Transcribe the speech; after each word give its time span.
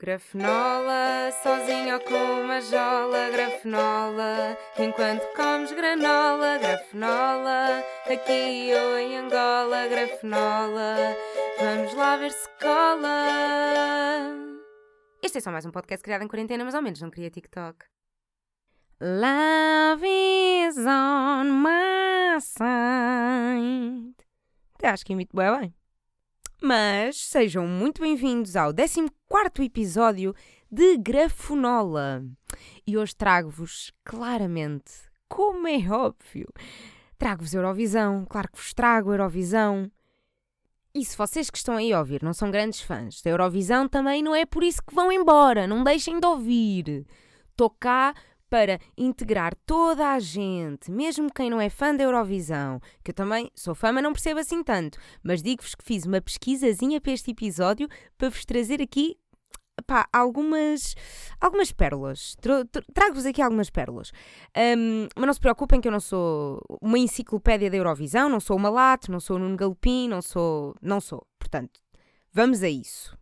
Grafenola, 0.00 1.32
sozinho 1.42 1.94
ou 1.94 2.00
com 2.00 2.42
uma 2.42 2.60
jola, 2.60 3.30
grafenola, 3.30 4.56
enquanto 4.78 5.26
comes 5.34 5.72
granola, 5.72 6.56
grafenola, 6.56 7.82
aqui 8.06 8.70
ou 8.74 8.96
em 8.96 9.16
Angola, 9.16 9.88
grafenola, 9.88 11.16
vamos 11.58 11.92
lá 11.94 12.16
ver 12.16 12.30
se 12.30 12.48
cola. 12.60 13.26
Este 15.20 15.38
é 15.38 15.40
só 15.40 15.50
mais 15.50 15.66
um 15.66 15.72
podcast 15.72 16.04
criado 16.04 16.22
em 16.22 16.28
quarentena, 16.28 16.64
mas 16.64 16.76
ao 16.76 16.82
menos 16.82 17.00
não 17.00 17.10
queria 17.10 17.30
TikTok. 17.30 17.84
Love 19.00 20.06
is 20.06 20.76
on 20.78 21.44
my 21.60 22.40
side. 22.40 24.14
Até 24.76 24.90
acho 24.90 25.04
que 25.04 25.12
imito 25.12 25.36
bem 25.36 25.58
bem. 25.58 25.77
Mas 26.60 27.16
sejam 27.16 27.68
muito 27.68 28.02
bem-vindos 28.02 28.56
ao 28.56 28.74
14 28.74 29.08
episódio 29.64 30.34
de 30.68 30.98
Grafonola. 30.98 32.24
E 32.84 32.98
hoje 32.98 33.14
trago-vos, 33.14 33.92
claramente, 34.04 34.90
como 35.28 35.68
é 35.68 35.78
óbvio, 35.88 36.48
trago-vos 37.16 37.54
Eurovisão, 37.54 38.26
claro 38.28 38.48
que 38.50 38.58
vos 38.58 38.74
trago 38.74 39.12
Eurovisão. 39.12 39.88
E 40.92 41.04
se 41.04 41.16
vocês 41.16 41.48
que 41.48 41.58
estão 41.58 41.76
aí 41.76 41.92
a 41.92 42.00
ouvir 42.00 42.24
não 42.24 42.34
são 42.34 42.50
grandes 42.50 42.80
fãs 42.80 43.22
da 43.22 43.30
Eurovisão, 43.30 43.88
também 43.88 44.20
não 44.20 44.34
é 44.34 44.44
por 44.44 44.64
isso 44.64 44.82
que 44.82 44.94
vão 44.94 45.12
embora, 45.12 45.64
não 45.64 45.84
deixem 45.84 46.18
de 46.18 46.26
ouvir. 46.26 47.06
Estou 47.52 47.70
cá 47.70 48.12
para 48.48 48.80
integrar 48.96 49.54
toda 49.66 50.12
a 50.12 50.18
gente, 50.18 50.90
mesmo 50.90 51.32
quem 51.32 51.50
não 51.50 51.60
é 51.60 51.68
fã 51.68 51.94
da 51.94 52.04
Eurovisão, 52.04 52.80
que 53.04 53.10
eu 53.10 53.14
também 53.14 53.50
sou 53.54 53.74
fã, 53.74 53.92
mas 53.92 54.02
não 54.02 54.12
percebo 54.12 54.40
assim 54.40 54.62
tanto. 54.62 54.98
Mas 55.22 55.42
digo-vos 55.42 55.74
que 55.74 55.84
fiz 55.84 56.04
uma 56.04 56.20
pesquisazinha 56.20 57.00
para 57.00 57.12
este 57.12 57.30
episódio 57.30 57.88
para 58.16 58.30
vos 58.30 58.44
trazer 58.44 58.80
aqui 58.82 59.16
pá, 59.86 60.08
algumas, 60.12 60.94
algumas 61.40 61.72
pérolas. 61.72 62.36
Trago-vos 62.94 63.26
aqui 63.26 63.42
algumas 63.42 63.70
pérolas. 63.70 64.12
Um, 64.56 65.08
mas 65.16 65.26
não 65.26 65.34
se 65.34 65.40
preocupem 65.40 65.80
que 65.80 65.88
eu 65.88 65.92
não 65.92 66.00
sou 66.00 66.62
uma 66.80 66.98
enciclopédia 66.98 67.70
da 67.70 67.76
Eurovisão, 67.76 68.28
não 68.28 68.40
sou 68.40 68.56
uma 68.56 68.70
Lato, 68.70 69.10
não 69.10 69.20
sou 69.20 69.38
Nuno 69.38 69.56
Galopim, 69.56 70.08
não 70.08 70.22
sou. 70.22 70.74
Não 70.80 71.00
sou. 71.00 71.26
Portanto, 71.38 71.80
vamos 72.32 72.62
a 72.62 72.68
isso. 72.68 73.16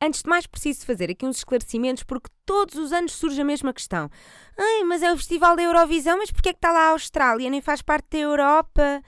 Antes 0.00 0.22
de 0.22 0.28
mais, 0.28 0.46
preciso 0.46 0.84
fazer 0.84 1.10
aqui 1.10 1.24
uns 1.24 1.38
esclarecimentos 1.38 2.02
porque 2.02 2.30
todos 2.44 2.74
os 2.76 2.92
anos 2.92 3.12
surge 3.12 3.40
a 3.40 3.44
mesma 3.44 3.72
questão. 3.72 4.10
Ai, 4.58 4.84
mas 4.84 5.02
é 5.02 5.12
o 5.12 5.16
Festival 5.16 5.56
da 5.56 5.62
Eurovisão, 5.62 6.18
mas 6.18 6.30
porquê 6.30 6.50
é 6.50 6.52
que 6.52 6.58
está 6.58 6.70
lá 6.70 6.88
a 6.88 6.90
Austrália? 6.90 7.48
Nem 7.48 7.62
faz 7.62 7.80
parte 7.80 8.10
da 8.10 8.18
Europa? 8.18 9.02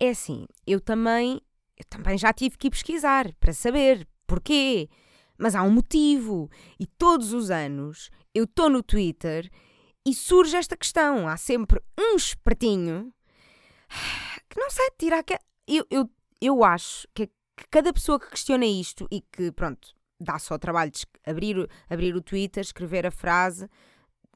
É 0.00 0.10
assim, 0.10 0.46
eu 0.66 0.80
também, 0.80 1.40
eu 1.76 1.84
também 1.90 2.16
já 2.16 2.32
tive 2.32 2.56
que 2.56 2.68
ir 2.68 2.70
pesquisar 2.70 3.32
para 3.40 3.52
saber 3.52 4.08
porquê. 4.26 4.88
Mas 5.36 5.54
há 5.54 5.62
um 5.62 5.70
motivo. 5.70 6.50
E 6.78 6.86
todos 6.86 7.32
os 7.32 7.50
anos 7.50 8.10
eu 8.34 8.44
estou 8.44 8.70
no 8.70 8.82
Twitter 8.82 9.50
e 10.06 10.14
surge 10.14 10.56
esta 10.56 10.76
questão. 10.76 11.28
Há 11.28 11.36
sempre 11.36 11.82
um 11.98 12.16
espertinho 12.16 13.12
que 14.48 14.58
não 14.58 14.70
sei 14.70 14.90
tirar. 14.98 15.22
Que... 15.22 15.38
Eu, 15.66 15.86
eu, 15.90 16.10
eu 16.40 16.64
acho 16.64 17.06
que 17.14 17.30
que 17.58 17.68
cada 17.68 17.92
pessoa 17.92 18.18
que 18.18 18.30
questiona 18.30 18.64
isto 18.64 19.06
e 19.10 19.20
que, 19.20 19.50
pronto, 19.52 19.94
dá 20.20 20.38
só 20.38 20.56
trabalho 20.56 20.90
de 20.90 21.04
abrir, 21.26 21.68
abrir 21.88 22.14
o 22.14 22.22
Twitter, 22.22 22.62
escrever 22.62 23.06
a 23.06 23.10
frase, 23.10 23.68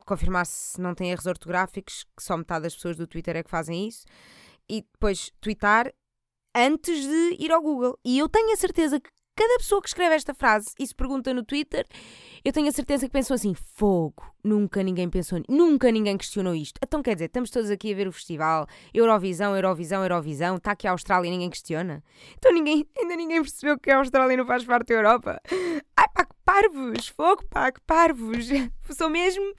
confirmar 0.05 0.45
se 0.45 0.81
não 0.81 0.95
tem 0.95 1.11
erros 1.11 1.27
ortográficos, 1.27 2.05
que 2.17 2.23
só 2.23 2.37
metade 2.37 2.65
das 2.65 2.75
pessoas 2.75 2.97
do 2.97 3.07
Twitter 3.07 3.37
é 3.37 3.43
que 3.43 3.51
fazem 3.51 3.87
isso, 3.87 4.05
e 4.69 4.83
depois 4.83 5.31
twittar 5.41 5.93
antes 6.55 7.07
de 7.07 7.37
ir 7.39 7.51
ao 7.53 7.63
Google. 7.63 7.99
E 8.05 8.19
eu 8.19 8.29
tenho 8.29 8.53
a 8.53 8.57
certeza 8.57 9.01
que 9.01 9.11
cada 9.35 9.57
pessoa 9.59 9.81
que 9.81 9.89
escreve 9.89 10.15
esta 10.15 10.35
frase 10.35 10.71
e 10.79 10.87
se 10.87 10.95
pergunta 10.95 11.33
no 11.33 11.43
Twitter, 11.43 11.87
eu 12.45 12.53
tenho 12.53 12.69
a 12.69 12.73
certeza 12.73 13.07
que 13.07 13.13
pensou 13.13 13.35
assim: 13.35 13.55
fogo, 13.55 14.23
nunca 14.43 14.83
ninguém 14.83 15.09
pensou, 15.09 15.41
nunca 15.49 15.91
ninguém 15.91 16.17
questionou 16.17 16.55
isto. 16.55 16.79
Então 16.83 17.03
quer 17.03 17.15
dizer, 17.15 17.27
estamos 17.27 17.51
todos 17.51 17.71
aqui 17.71 17.93
a 17.93 17.97
ver 17.97 18.09
o 18.09 18.13
festival, 18.13 18.67
Eurovisão, 18.93 19.55
Eurovisão, 19.55 20.03
Eurovisão, 20.03 20.57
está 20.57 20.73
aqui 20.73 20.87
a 20.87 20.93
Austrália 20.93 21.29
e 21.29 21.31
ninguém 21.31 21.51
questiona. 21.51 22.03
Então 22.37 22.53
ninguém, 22.53 22.87
ainda 22.99 23.17
ninguém 23.17 23.41
percebeu 23.41 23.79
que 23.79 23.91
a 23.91 23.99
Austrália 23.99 24.37
não 24.37 24.47
faz 24.47 24.65
parte 24.65 24.89
da 24.89 24.95
Europa. 24.95 25.41
Ai 25.97 26.07
pá, 26.15 26.25
que 26.25 26.35
parvos, 26.45 27.09
fogo 27.09 27.45
pá, 27.49 27.73
que 27.73 27.81
parvos. 27.83 28.49
Sou 28.97 29.09
mesmo, 29.09 29.55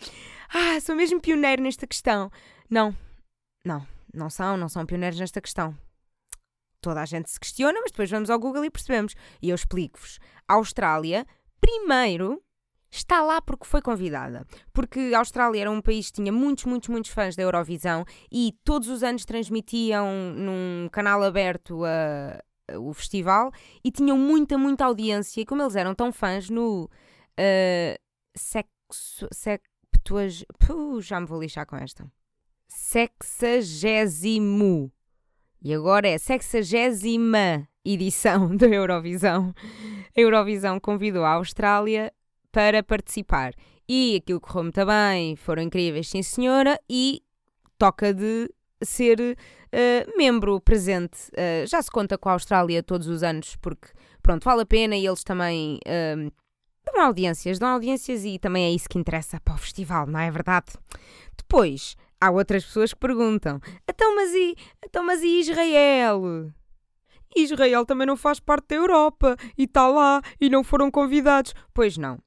ah, 0.50 0.80
sou 0.80 0.96
mesmo 0.96 1.20
pioneiro 1.20 1.64
nesta 1.64 1.88
questão. 1.88 2.32
Não, 2.70 2.96
não, 3.66 3.86
não 4.14 4.30
são, 4.30 4.56
não 4.56 4.70
são 4.70 4.86
pioneiros 4.86 5.20
nesta 5.20 5.42
questão 5.42 5.76
toda 6.84 7.02
a 7.02 7.06
gente 7.06 7.32
se 7.32 7.40
questiona, 7.40 7.80
mas 7.82 7.92
depois 7.92 8.12
vamos 8.12 8.30
ao 8.30 8.38
Google 8.38 8.66
e 8.66 8.70
percebemos. 8.70 9.16
E 9.42 9.50
eu 9.50 9.56
explico-vos. 9.56 10.20
A 10.48 10.54
Austrália, 10.56 11.26
primeiro, 11.60 12.40
está 12.92 13.24
lá 13.24 13.42
porque 13.42 13.66
foi 13.66 13.82
convidada. 13.82 14.46
Porque 14.72 15.12
a 15.16 15.20
Austrália 15.20 15.62
era 15.62 15.72
um 15.72 15.82
país 15.82 16.08
que 16.08 16.22
tinha 16.22 16.32
muitos, 16.32 16.66
muitos, 16.66 16.90
muitos 16.90 17.12
fãs 17.12 17.36
da 17.36 17.42
Eurovisão 17.42 18.06
e 18.32 18.56
todos 18.64 18.88
os 18.90 19.02
anos 19.02 19.26
transmitiam 19.26 20.08
num 20.36 20.88
canal 20.92 21.24
aberto 21.24 21.84
a, 21.86 22.40
a, 22.72 22.80
o 22.80 22.94
festival 22.94 23.52
e 23.84 23.90
tinham 23.90 24.16
muita, 24.18 24.56
muita 24.58 24.86
audiência. 24.86 25.42
E 25.42 25.46
como 25.46 25.64
eles 25.64 25.76
eram 25.76 25.96
tão 25.96 26.12
fãs 26.12 26.48
no 26.50 26.86
uh, 26.86 27.98
sexo, 28.36 29.28
puh, 30.60 31.02
já 31.02 31.20
me 31.20 31.26
vou 31.26 31.42
lixar 31.42 31.66
com 31.66 31.78
esta. 31.78 32.06
Sexagésimo 32.68 34.92
e 35.64 35.74
agora 35.74 36.08
é 36.08 36.16
a 36.16 36.20
60 36.20 37.68
edição 37.86 38.54
da 38.58 38.68
Eurovisão. 38.68 39.54
A 40.16 40.20
Eurovisão 40.20 40.80
convidou 40.80 41.24
a 41.24 41.34
Austrália 41.34 42.12
para 42.52 42.84
participar. 42.84 43.54
E 43.88 44.18
aquilo 44.18 44.42
correu 44.42 44.64
muito 44.64 44.86
bem, 44.86 45.36
foram 45.36 45.64
incríveis, 45.64 46.10
sim 46.10 46.22
senhora, 46.22 46.80
e 46.90 47.22
toca 47.78 48.14
de 48.14 48.50
ser 48.82 49.20
uh, 49.20 50.18
membro 50.18 50.60
presente. 50.60 51.30
Uh, 51.32 51.66
já 51.66 51.82
se 51.82 51.90
conta 51.90 52.18
com 52.18 52.30
a 52.30 52.34
Austrália 52.34 52.84
todos 52.84 53.08
os 53.08 53.24
anos, 53.24 53.56
porque 53.58 53.88
pronto, 54.22 54.44
vale 54.44 54.62
a 54.62 54.66
pena 54.66 54.96
e 54.96 55.06
eles 55.06 55.24
também 55.24 55.80
uh, 55.86 56.32
dão 56.86 57.06
audiências, 57.06 57.60
dão 57.60 57.70
audiências 57.70 58.26
e 58.26 58.38
também 58.38 58.66
é 58.66 58.72
isso 58.72 58.90
que 58.90 58.98
interessa 58.98 59.40
para 59.40 59.56
o 59.56 59.58
festival, 59.58 60.08
não 60.08 60.20
é 60.20 60.30
verdade? 60.30 60.74
Depois, 61.38 61.96
há 62.24 62.32
outras 62.32 62.64
pessoas 62.64 62.94
que 62.94 63.00
perguntam: 63.00 63.60
então 63.88 64.16
mas, 64.16 64.34
e, 64.34 64.56
então, 64.86 65.04
mas 65.06 65.22
e 65.22 65.40
Israel? 65.40 66.52
Israel 67.36 67.86
também 67.86 68.08
não 68.08 68.16
faz 68.16 68.40
parte 68.40 68.70
da 68.70 68.76
Europa 68.76 69.36
e 69.58 69.64
está 69.64 69.88
lá 69.88 70.22
e 70.40 70.50
não 70.50 70.64
foram 70.64 70.92
convidados. 70.92 71.54
Pois 71.74 71.98
não. 71.98 72.20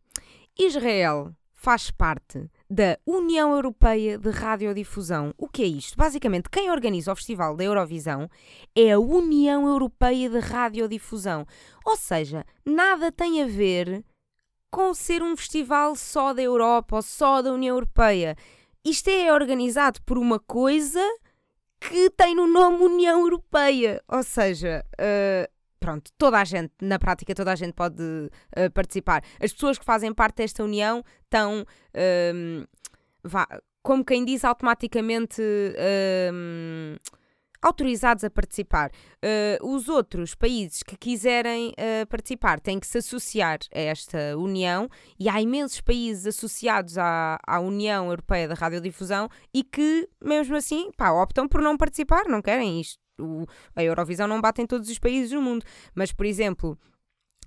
Israel 0.59 1.33
faz 1.55 1.91
parte 1.91 2.51
da 2.69 2.99
União 3.07 3.53
Europeia 3.53 4.19
de 4.19 4.31
Radiodifusão. 4.31 5.33
O 5.39 5.49
que 5.49 5.63
é 5.63 5.67
isto? 5.67 5.97
Basicamente, 5.97 6.51
quem 6.51 6.71
organiza 6.71 7.13
o 7.13 7.17
Festival 7.17 7.57
da 7.57 7.65
Eurovisão 7.65 8.29
é 8.75 8.93
a 8.93 8.99
União 8.99 9.67
Europeia 9.67 10.29
de 10.29 10.39
Radiodifusão. 10.41 11.47
Ou 11.85 11.97
seja, 11.97 12.45
nada 12.65 13.13
tem 13.13 13.43
a 13.43 13.47
ver 13.47 14.05
com 14.71 14.93
ser 14.93 15.23
um 15.23 15.37
festival 15.37 15.95
só 15.95 16.35
da 16.35 16.43
Europa 16.43 16.97
ou 16.97 17.03
só 17.03 17.41
da 17.41 17.53
União 17.53 17.77
Europeia 17.77 18.37
isto 18.91 19.09
é 19.09 19.33
organizado 19.33 20.01
por 20.03 20.17
uma 20.17 20.39
coisa 20.39 21.01
que 21.81 22.09
tem 22.11 22.35
no 22.35 22.47
nome 22.47 22.85
União 22.85 23.21
Europeia. 23.21 24.01
Ou 24.09 24.23
seja, 24.23 24.85
uh, 24.95 25.51
pronto, 25.81 26.11
toda 26.17 26.39
a 26.39 26.45
gente, 26.45 26.73
na 26.81 26.99
prática, 26.99 27.35
toda 27.35 27.53
a 27.53 27.57
gente 27.57 27.73
pode 27.73 28.03
uh, 28.03 28.71
participar. 28.73 29.23
As 29.41 29.53
pessoas 29.53 29.79
que 29.79 29.85
fazem 29.85 30.15
parte 30.15 30.37
desta 30.37 30.63
união 30.63 31.05
estão, 31.25 31.63
uh, 31.63 32.69
vá, 33.25 33.47
como 33.83 34.05
quem 34.05 34.25
diz, 34.25 34.45
automaticamente 34.45 35.43
autorizados 37.61 38.25
a 38.25 38.31
participar. 38.31 38.91
Uh, 39.25 39.75
os 39.75 39.89
outros 39.89 40.35
países 40.35 40.83
que 40.83 40.97
quiserem 40.97 41.71
uh, 41.71 42.07
participar 42.09 42.61
têm 42.61 42.79
que 42.79 42.87
se 42.87 42.99
associar 42.99 43.59
a 43.75 43.79
esta 43.79 44.37
União 44.37 44.89
e 45.19 45.29
há 45.29 45.41
imensos 45.41 45.81
países 45.81 46.27
associados 46.27 46.99
à, 46.99 47.39
à 47.47 47.61
União 47.61 48.07
Europeia 48.09 48.49
da 48.49 48.55
Radiodifusão 48.55 49.29
e 49.53 49.63
que, 49.63 50.09
mesmo 50.23 50.57
assim, 50.57 50.91
pá, 50.97 51.11
optam 51.11 51.49
por 51.49 51.63
não 51.63 51.77
participar, 51.77 52.25
não 52.29 52.43
querem 52.43 52.81
isto. 52.81 52.99
O, 53.19 53.47
a 53.75 53.83
Eurovisão 53.83 54.29
não 54.29 54.41
bate 54.41 54.61
em 54.61 54.67
todos 54.67 54.91
os 54.91 54.99
países 54.99 55.31
do 55.31 55.41
mundo, 55.41 55.65
mas, 55.95 56.13
por 56.13 56.27
exemplo, 56.27 56.79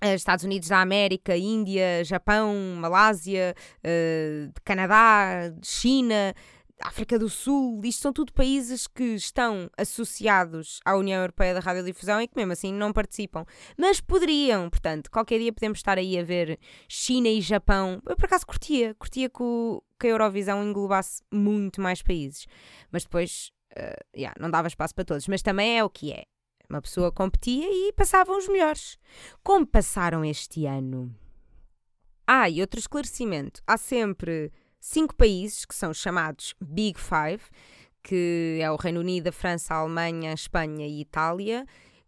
Estados 0.01 0.45
Unidos 0.45 0.69
da 0.69 0.81
América, 0.81 1.35
Índia, 1.35 2.03
Japão, 2.03 2.55
Malásia, 2.77 3.53
uh, 3.79 4.51
Canadá, 4.63 5.53
China, 5.62 6.33
África 6.81 7.19
do 7.19 7.29
Sul, 7.29 7.81
isto 7.83 8.01
são 8.01 8.13
tudo 8.13 8.31
países 8.31 8.87
que 8.87 9.15
estão 9.15 9.69
associados 9.77 10.79
à 10.85 10.95
União 10.95 11.21
Europeia 11.21 11.53
da 11.53 11.59
Radiodifusão 11.59 12.21
e 12.21 12.27
que 12.27 12.35
mesmo 12.35 12.53
assim 12.53 12.73
não 12.73 12.93
participam. 12.93 13.45
Mas 13.77 13.99
poderiam, 13.99 14.69
portanto, 14.69 15.11
qualquer 15.11 15.39
dia 15.39 15.51
podemos 15.51 15.79
estar 15.79 15.97
aí 15.97 16.17
a 16.17 16.23
ver 16.23 16.57
China 16.87 17.27
e 17.27 17.41
Japão. 17.41 18.01
Eu 18.07 18.15
por 18.15 18.25
acaso 18.25 18.45
curtia, 18.45 18.95
curtia 18.95 19.29
que, 19.29 19.43
o, 19.43 19.83
que 19.99 20.07
a 20.07 20.11
Eurovisão 20.11 20.63
englobasse 20.63 21.21
muito 21.31 21.81
mais 21.81 22.01
países. 22.01 22.47
Mas 22.91 23.03
depois, 23.03 23.51
uh, 23.77 24.17
yeah, 24.17 24.35
não 24.39 24.49
dava 24.49 24.67
espaço 24.67 24.95
para 24.95 25.05
todos. 25.05 25.27
Mas 25.27 25.41
também 25.41 25.77
é 25.77 25.83
o 25.83 25.89
que 25.89 26.13
é. 26.13 26.23
Uma 26.69 26.81
pessoa 26.81 27.11
competia 27.11 27.67
e 27.67 27.91
passavam 27.93 28.37
os 28.37 28.47
melhores. 28.47 28.97
Como 29.43 29.65
passaram 29.65 30.23
este 30.23 30.65
ano? 30.65 31.13
Ah, 32.27 32.47
e 32.47 32.61
outro 32.61 32.79
esclarecimento: 32.79 33.59
há 33.65 33.75
sempre 33.75 34.51
cinco 34.79 35.15
países 35.15 35.65
que 35.65 35.75
são 35.75 35.93
chamados 35.93 36.55
Big 36.61 36.99
Five, 36.99 37.43
que 38.03 38.59
é 38.61 38.71
o 38.71 38.75
Reino 38.75 38.99
Unido, 38.99 39.27
a 39.27 39.31
França, 39.31 39.73
a 39.73 39.77
Alemanha, 39.77 40.31
a 40.31 40.33
Espanha 40.33 40.87
e 40.87 40.97
a 40.97 41.01
Itália, 41.01 41.65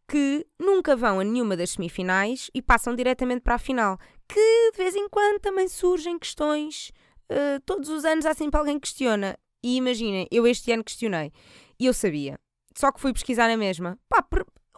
que 0.08 0.46
nunca 0.60 0.96
vão 0.96 1.20
a 1.20 1.24
nenhuma 1.24 1.56
das 1.56 1.72
semifinais 1.72 2.50
e 2.54 2.62
passam 2.62 2.96
diretamente 2.96 3.42
para 3.42 3.56
a 3.56 3.60
final. 3.60 3.98
Que 4.28 4.72
de 4.72 4.78
vez 4.78 4.96
em 4.96 5.08
quando 5.08 5.40
também 5.40 5.68
surgem 5.68 6.20
questões. 6.20 6.92
Uh, 7.32 7.62
todos 7.66 7.88
os 7.90 8.04
anos 8.04 8.26
há 8.26 8.34
sempre 8.34 8.60
alguém 8.60 8.76
que 8.76 8.88
questiona. 8.88 9.38
E 9.64 9.76
imaginem, 9.76 10.28
eu 10.32 10.46
este 10.48 10.72
ano 10.72 10.84
questionei. 10.84 11.32
E 11.80 11.86
eu 11.86 11.94
sabia. 11.94 12.40
Só 12.76 12.92
que 12.92 13.00
fui 13.00 13.14
pesquisar 13.14 13.48
na 13.48 13.58
mesma. 13.58 13.98
Pá, 14.10 14.26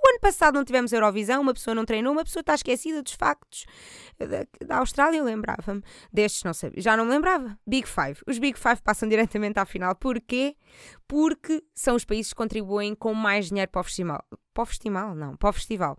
o 0.03 0.09
ano 0.09 0.19
passado 0.19 0.55
não 0.55 0.65
tivemos 0.65 0.91
Eurovisão, 0.91 1.41
uma 1.41 1.53
pessoa 1.53 1.73
não 1.73 1.85
treinou, 1.85 2.11
uma 2.11 2.25
pessoa 2.25 2.41
está 2.41 2.53
esquecida 2.53 3.01
dos 3.01 3.13
factos. 3.13 3.65
Da, 4.19 4.45
da 4.65 4.77
Austrália 4.79 5.23
lembrava-me. 5.23 5.81
Destes 6.11 6.43
não 6.43 6.53
sabia. 6.53 6.81
Já 6.81 6.97
não 6.97 7.05
me 7.05 7.11
lembrava. 7.11 7.57
Big 7.65 7.87
Five. 7.87 8.19
Os 8.27 8.37
Big 8.37 8.59
Five 8.59 8.81
passam 8.81 9.07
diretamente 9.07 9.59
à 9.59 9.65
final. 9.65 9.95
Porquê? 9.95 10.57
Porque 11.07 11.63
são 11.73 11.95
os 11.95 12.03
países 12.03 12.33
que 12.33 12.37
contribuem 12.37 12.93
com 12.93 13.13
mais 13.13 13.47
dinheiro 13.47 13.71
para 13.71 13.79
o 13.79 13.83
festival. 13.83 14.21
Para 14.53 14.63
o 14.63 14.65
festival? 14.65 15.15
Não, 15.15 15.37
para 15.37 15.49
o 15.49 15.53
festival. 15.53 15.97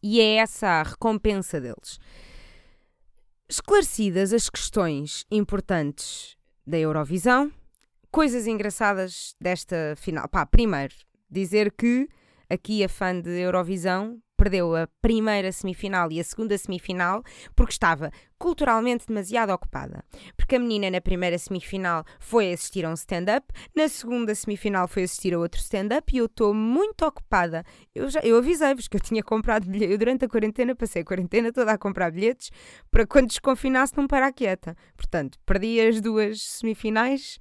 E 0.00 0.20
é 0.20 0.36
essa 0.36 0.68
a 0.68 0.82
recompensa 0.84 1.60
deles. 1.60 1.98
Esclarecidas 3.48 4.32
as 4.32 4.48
questões 4.48 5.26
importantes 5.28 6.36
da 6.64 6.78
Eurovisão, 6.78 7.52
coisas 8.12 8.46
engraçadas 8.46 9.34
desta 9.40 9.94
final. 9.96 10.28
Pá, 10.28 10.46
primeiro, 10.46 10.94
dizer 11.28 11.72
que 11.72 12.08
aqui 12.50 12.84
a 12.84 12.88
fã 12.88 13.18
de 13.18 13.40
Eurovisão 13.40 14.20
perdeu 14.40 14.74
a 14.74 14.88
primeira 15.02 15.52
semifinal 15.52 16.10
e 16.10 16.18
a 16.18 16.24
segunda 16.24 16.56
semifinal 16.56 17.22
porque 17.54 17.74
estava 17.74 18.10
culturalmente 18.38 19.06
demasiado 19.06 19.50
ocupada. 19.50 20.02
Porque 20.34 20.56
a 20.56 20.58
menina 20.58 20.90
na 20.90 20.98
primeira 20.98 21.36
semifinal 21.36 22.06
foi 22.18 22.50
assistir 22.50 22.86
a 22.86 22.88
um 22.88 22.94
stand-up, 22.94 23.46
na 23.76 23.86
segunda 23.86 24.34
semifinal 24.34 24.88
foi 24.88 25.02
assistir 25.02 25.34
a 25.34 25.38
outro 25.38 25.60
stand-up 25.60 26.10
e 26.10 26.18
eu 26.18 26.24
estou 26.24 26.54
muito 26.54 27.04
ocupada. 27.04 27.62
Eu, 27.94 28.08
já, 28.08 28.20
eu 28.20 28.38
avisei-vos 28.38 28.88
que 28.88 28.96
eu 28.96 29.00
tinha 29.00 29.22
comprado 29.22 29.66
bilhetes. 29.68 29.92
Eu 29.92 29.98
durante 29.98 30.24
a 30.24 30.28
quarentena 30.28 30.74
passei 30.74 31.02
a 31.02 31.04
quarentena 31.04 31.52
toda 31.52 31.72
a 31.72 31.78
comprar 31.78 32.10
bilhetes 32.10 32.50
para 32.90 33.06
quando 33.06 33.28
desconfinasse 33.28 33.94
não 33.94 34.06
parar 34.06 34.32
quieta. 34.32 34.74
Portanto, 34.96 35.38
perdi 35.44 35.78
as 35.82 36.00
duas 36.00 36.40
semifinais 36.40 37.38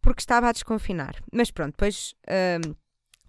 porque 0.00 0.22
estava 0.22 0.48
a 0.48 0.52
desconfinar. 0.52 1.14
Mas 1.30 1.50
pronto, 1.50 1.72
depois. 1.72 2.14
Hum, 2.26 2.74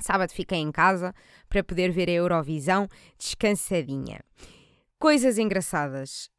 Sábado 0.01 0.31
fiquei 0.31 0.59
em 0.59 0.71
casa 0.71 1.13
para 1.47 1.63
poder 1.63 1.91
ver 1.91 2.09
a 2.09 2.13
Eurovisão 2.13 2.87
descansadinha. 3.17 4.19
Coisas 4.97 5.37
engraçadas. 5.37 6.29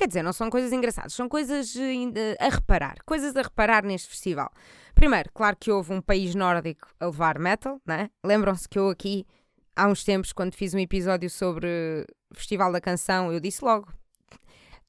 Quer 0.00 0.08
dizer, 0.08 0.22
não 0.22 0.32
são 0.32 0.48
coisas 0.48 0.72
engraçadas, 0.72 1.12
são 1.12 1.28
coisas 1.28 1.76
eh, 1.76 2.34
a 2.40 2.48
reparar. 2.48 2.96
Coisas 3.04 3.36
a 3.36 3.42
reparar 3.42 3.84
neste 3.84 4.08
festival. 4.08 4.50
Primeiro, 4.94 5.30
claro 5.34 5.54
que 5.60 5.70
houve 5.70 5.92
um 5.92 6.00
país 6.00 6.34
nórdico 6.34 6.88
a 6.98 7.04
levar 7.04 7.38
metal, 7.38 7.78
né? 7.86 8.08
Lembram-se 8.24 8.66
que 8.66 8.78
eu 8.78 8.88
aqui, 8.88 9.26
há 9.76 9.86
uns 9.86 10.02
tempos, 10.02 10.32
quando 10.32 10.54
fiz 10.54 10.72
um 10.72 10.78
episódio 10.78 11.28
sobre 11.28 12.06
Festival 12.32 12.72
da 12.72 12.80
Canção, 12.80 13.30
eu 13.30 13.38
disse 13.40 13.62
logo. 13.62 13.92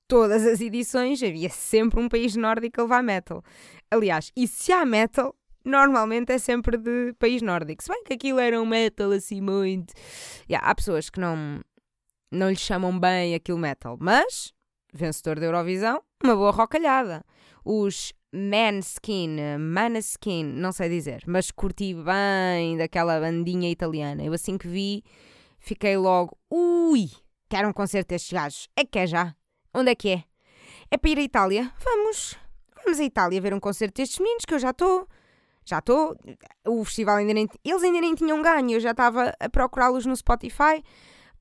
Todas 0.08 0.46
as 0.46 0.62
edições 0.62 1.22
havia 1.22 1.50
sempre 1.50 2.00
um 2.00 2.08
país 2.08 2.34
nórdico 2.38 2.80
a 2.80 2.84
levar 2.84 3.04
metal. 3.04 3.44
Aliás, 3.92 4.32
e 4.34 4.48
se 4.48 4.72
há 4.72 4.86
metal, 4.86 5.36
normalmente 5.64 6.32
é 6.32 6.38
sempre 6.38 6.78
de 6.78 7.14
país 7.20 7.42
nórdico. 7.42 7.84
Se 7.84 7.90
bem 7.90 8.04
que 8.04 8.14
aquilo 8.14 8.40
era 8.40 8.62
um 8.62 8.66
metal 8.66 9.12
assim 9.12 9.42
muito. 9.42 9.94
Yeah, 10.50 10.68
há 10.68 10.76
pessoas 10.76 11.10
que 11.10 11.20
não, 11.20 11.62
não 12.32 12.50
lhe 12.50 12.56
chamam 12.56 12.98
bem 13.00 13.36
aquilo 13.36 13.58
metal, 13.58 13.98
mas 14.00 14.54
vencedor 14.94 15.40
da 15.40 15.46
Eurovisão, 15.46 16.02
uma 16.24 16.36
boa 16.36 16.52
rocalhada. 16.52 17.24
Os 17.64 18.14
Manskin, 18.34 19.58
Maneskin, 19.60 20.44
não 20.44 20.72
sei 20.72 20.90
dizer, 20.90 21.24
mas 21.28 21.52
curti 21.52 21.94
bem 21.94 22.78
daquela 22.78 23.20
bandinha 23.20 23.70
italiana. 23.70 24.24
Eu 24.24 24.34
assim 24.34 24.58
que 24.58 24.68
vi, 24.68 25.04
fiquei 25.60 25.98
logo, 25.98 26.38
ui, 26.50 27.10
quero 27.50 27.68
um 27.68 27.74
concerto 27.74 28.10
destes 28.10 28.32
gajos. 28.32 28.70
É 28.76 28.86
que 28.86 29.00
é 29.00 29.08
já? 29.08 29.36
Onde 29.74 29.92
é 29.92 29.96
que 29.96 30.10
é? 30.10 30.24
É 30.90 30.98
para 30.98 31.10
ir 31.10 31.18
à 31.20 31.22
Itália? 31.22 31.74
Vamos, 31.84 32.38
vamos 32.84 33.00
à 33.00 33.04
Itália 33.04 33.42
ver 33.42 33.54
um 33.54 33.60
concerto 33.60 34.02
destes 34.02 34.20
meninos 34.20 34.46
que 34.46 34.54
eu 34.54 34.60
já 34.60 34.72
estou 34.72 35.08
já 35.72 35.80
estou. 35.80 36.16
O 36.68 36.84
festival 36.86 37.18
ainda 37.18 37.34
nem. 37.34 37.48
Eles 37.64 37.84
ainda 37.84 38.02
nem 38.02 38.14
tinham 38.16 38.42
ganho, 38.42 38.72
eu 38.72 38.80
já 38.80 38.92
estava 38.92 39.34
a 39.40 39.50
procurá-los 39.50 40.06
no 40.06 40.16
Spotify 40.16 40.84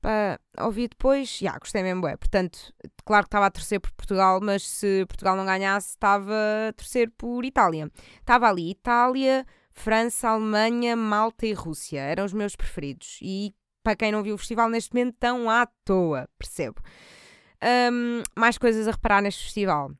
para 0.01 0.39
ouvir 0.59 0.89
depois. 0.89 1.29
Já, 1.29 1.45
yeah, 1.45 1.59
gostei 1.59 1.83
mesmo, 1.83 2.07
é. 2.07 2.17
Portanto, 2.17 2.73
claro 3.05 3.23
que 3.23 3.27
estava 3.27 3.45
a 3.45 3.51
torcer 3.51 3.79
por 3.79 3.91
Portugal, 3.91 4.39
mas 4.41 4.67
se 4.67 5.05
Portugal 5.05 5.35
não 5.35 5.45
ganhasse, 5.45 5.89
estava 5.89 6.33
a 6.69 6.73
torcer 6.73 7.11
por 7.17 7.45
Itália. 7.45 7.91
Estava 8.19 8.49
ali 8.49 8.71
Itália, 8.71 9.45
França, 9.71 10.29
Alemanha, 10.29 10.95
Malta 10.95 11.45
e 11.45 11.53
Rússia. 11.53 11.99
Eram 11.99 12.25
os 12.25 12.33
meus 12.33 12.55
preferidos. 12.55 13.19
E 13.21 13.53
para 13.83 13.95
quem 13.95 14.11
não 14.11 14.23
viu 14.23 14.35
o 14.35 14.37
festival 14.37 14.69
neste 14.69 14.93
momento, 14.93 15.13
estão 15.13 15.49
à 15.49 15.67
toa, 15.85 16.27
percebo. 16.37 16.81
Um, 17.63 18.23
mais 18.35 18.57
coisas 18.57 18.87
a 18.87 18.91
reparar 18.91 19.21
neste 19.21 19.43
festival 19.43 19.91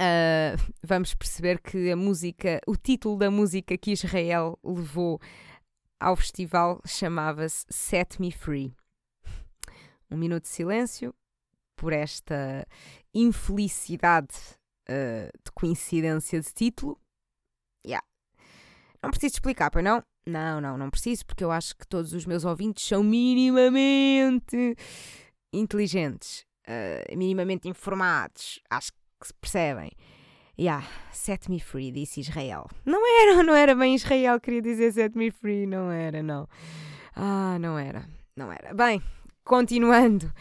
uh, 0.00 0.74
vamos 0.82 1.14
perceber 1.14 1.60
que 1.60 1.90
a 1.90 1.96
música, 1.96 2.60
o 2.66 2.76
título 2.76 3.18
da 3.18 3.30
música 3.30 3.76
que 3.76 3.92
Israel 3.92 4.58
levou 4.62 5.20
ao 5.98 6.16
festival 6.16 6.80
chamava-se 6.86 7.64
Set 7.68 8.20
Me 8.20 8.30
Free. 8.30 8.74
Um 10.10 10.16
minuto 10.16 10.44
de 10.44 10.48
silêncio 10.48 11.14
por 11.74 11.92
esta 11.92 12.66
infelicidade 13.14 14.34
uh, 14.88 15.30
de 15.44 15.52
coincidência 15.54 16.40
de 16.40 16.52
título. 16.52 16.98
Yeah. 17.84 18.06
Não 19.02 19.10
preciso 19.10 19.34
explicar, 19.34 19.70
pois 19.70 19.84
não? 19.84 20.02
Não, 20.26 20.60
não, 20.60 20.76
não 20.76 20.90
preciso, 20.90 21.24
porque 21.24 21.44
eu 21.44 21.52
acho 21.52 21.76
que 21.76 21.86
todos 21.86 22.12
os 22.12 22.26
meus 22.26 22.44
ouvintes 22.44 22.84
são 22.84 23.02
minimamente 23.02 24.76
inteligentes, 25.52 26.44
uh, 26.68 27.16
minimamente 27.16 27.68
informados. 27.68 28.60
Acho 28.68 28.92
que 28.92 28.98
que 29.20 29.32
percebem. 29.40 29.90
Yeah, 30.58 30.86
set 31.12 31.50
me 31.50 31.60
free, 31.60 31.92
disse 31.92 32.20
Israel. 32.20 32.66
Não 32.84 33.02
era, 33.22 33.42
não 33.44 33.54
era 33.54 33.74
bem 33.74 33.94
Israel, 33.94 34.40
queria 34.40 34.62
dizer 34.62 34.92
set 34.92 35.16
me 35.16 35.30
free, 35.30 35.66
não 35.66 35.90
era, 35.90 36.22
não. 36.22 36.48
Ah, 37.14 37.58
não 37.58 37.78
era, 37.78 38.08
não 38.34 38.50
era. 38.50 38.72
Bem, 38.74 39.02
continuando. 39.44 40.32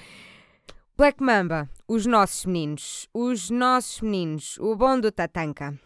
Black 0.97 1.21
Mamba, 1.21 1.69
os 1.87 2.05
nossos 2.05 2.45
meninos, 2.45 3.09
os 3.13 3.49
nossos 3.49 3.99
meninos, 3.99 4.57
o 4.59 4.75
bom 4.77 4.97
do 4.97 5.11
Tatanka. 5.11 5.77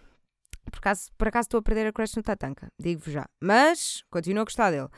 Por 0.72 0.78
acaso, 0.78 1.10
por 1.18 1.28
acaso 1.28 1.48
estou 1.48 1.60
a 1.60 1.64
perder 1.64 1.88
a 1.88 1.92
crush 1.92 2.16
no 2.16 2.22
Tatanka, 2.22 2.72
digo-vos 2.80 3.12
já. 3.12 3.28
Mas 3.42 4.04
continuo 4.12 4.42
a 4.42 4.46
gostar 4.46 4.70
dele. 4.70 4.90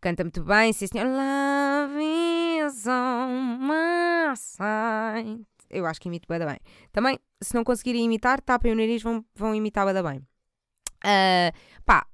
Canta 0.00 0.22
muito 0.22 0.44
bem, 0.44 0.72
sim 0.72 0.86
senhor. 0.86 1.08
Love 1.08 2.00
is 2.00 2.86
on 2.86 3.58
my 3.58 4.36
side 4.36 5.59
eu 5.70 5.86
acho 5.86 6.00
que 6.00 6.08
imito 6.08 6.26
bem 6.28 6.38
bem. 6.38 6.58
Também, 6.92 7.18
se 7.40 7.54
não 7.54 7.64
conseguirem 7.64 8.04
imitar, 8.04 8.40
tapem 8.40 8.72
o 8.72 8.76
nariz, 8.76 9.02
vão, 9.02 9.24
vão 9.34 9.54
imitar 9.54 9.92
bem 9.92 10.02
bem. 10.02 10.18
Uh, 10.18 11.82
pá, 11.84 12.06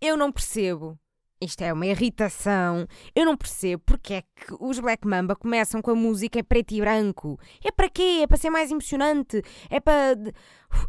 eu 0.00 0.16
não 0.16 0.32
percebo. 0.32 0.98
Isto 1.40 1.62
é 1.62 1.72
uma 1.72 1.86
irritação. 1.86 2.86
Eu 3.14 3.26
não 3.26 3.36
percebo 3.36 3.82
porque 3.84 4.14
é 4.14 4.22
que 4.22 4.54
os 4.60 4.78
Black 4.78 5.06
Mamba 5.06 5.36
começam 5.36 5.82
com 5.82 5.90
a 5.90 5.94
música 5.94 6.38
em 6.38 6.44
preto 6.44 6.72
e 6.72 6.80
branco. 6.80 7.38
É 7.62 7.70
para 7.70 7.88
quê? 7.88 8.20
É 8.22 8.26
para 8.26 8.36
ser 8.36 8.50
mais 8.50 8.70
emocionante? 8.70 9.42
É 9.68 9.78
para. 9.78 10.16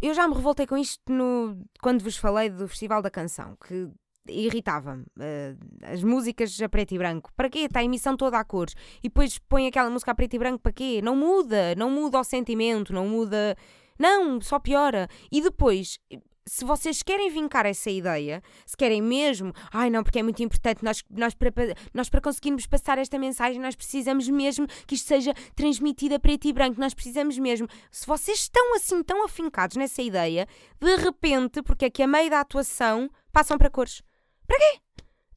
Eu 0.01 0.13
já 0.13 0.27
me 0.27 0.33
revoltei 0.33 0.65
com 0.65 0.77
isto 0.77 1.11
no... 1.11 1.61
quando 1.81 2.01
vos 2.01 2.15
falei 2.17 2.49
do 2.49 2.67
Festival 2.67 3.01
da 3.01 3.11
Canção, 3.11 3.57
que 3.67 3.91
irritava-me. 4.27 5.03
Uh, 5.17 5.57
as 5.83 6.03
músicas 6.03 6.59
a 6.61 6.69
preto 6.69 6.93
e 6.93 6.97
branco. 6.97 7.31
Para 7.35 7.49
quê? 7.49 7.59
Está 7.59 7.79
a 7.79 7.83
emissão 7.83 8.15
toda 8.17 8.39
a 8.39 8.43
cores. 8.43 8.75
E 8.99 9.09
depois 9.09 9.37
põe 9.37 9.67
aquela 9.67 9.89
música 9.89 10.11
a 10.11 10.15
preto 10.15 10.35
e 10.35 10.39
branco 10.39 10.59
para 10.59 10.71
quê? 10.71 11.01
Não 11.03 11.15
muda. 11.15 11.75
Não 11.75 11.89
muda 11.89 12.19
o 12.19 12.23
sentimento. 12.23 12.93
Não 12.93 13.07
muda. 13.07 13.55
Não, 13.97 14.41
só 14.41 14.59
piora. 14.59 15.07
E 15.31 15.41
depois, 15.41 15.99
se 16.47 16.63
vocês 16.63 17.01
querem 17.01 17.29
vincar 17.29 17.65
essa 17.65 17.89
ideia, 17.89 18.41
se 18.65 18.77
querem 18.77 19.01
mesmo, 19.01 19.51
ai 19.71 19.89
não, 19.89 20.03
porque 20.03 20.19
é 20.19 20.23
muito 20.23 20.43
importante, 20.43 20.83
nós, 20.83 21.03
nós, 21.09 21.33
para, 21.33 21.51
nós 21.93 22.07
para 22.07 22.21
conseguirmos 22.21 22.67
passar 22.67 22.97
esta 22.97 23.17
mensagem, 23.17 23.59
nós 23.59 23.75
precisamos 23.75 24.29
mesmo 24.29 24.67
que 24.85 24.95
isto 24.95 25.07
seja 25.07 25.33
transmitido 25.55 26.15
a 26.15 26.19
preto 26.19 26.47
e 26.47 26.53
branco, 26.53 26.79
nós 26.79 26.93
precisamos 26.93 27.39
mesmo. 27.39 27.67
Se 27.89 28.05
vocês 28.05 28.41
estão 28.41 28.75
assim 28.75 29.01
tão 29.01 29.25
afincados 29.25 29.75
nessa 29.75 30.01
ideia, 30.01 30.47
de 30.79 30.95
repente, 30.97 31.63
porque 31.63 31.85
é 31.85 31.89
que 31.89 32.03
a 32.03 32.07
meio 32.07 32.29
da 32.29 32.41
atuação 32.41 33.09
passam 33.31 33.57
para 33.57 33.69
cores. 33.69 34.03
Para 34.47 34.57
quê? 34.57 34.81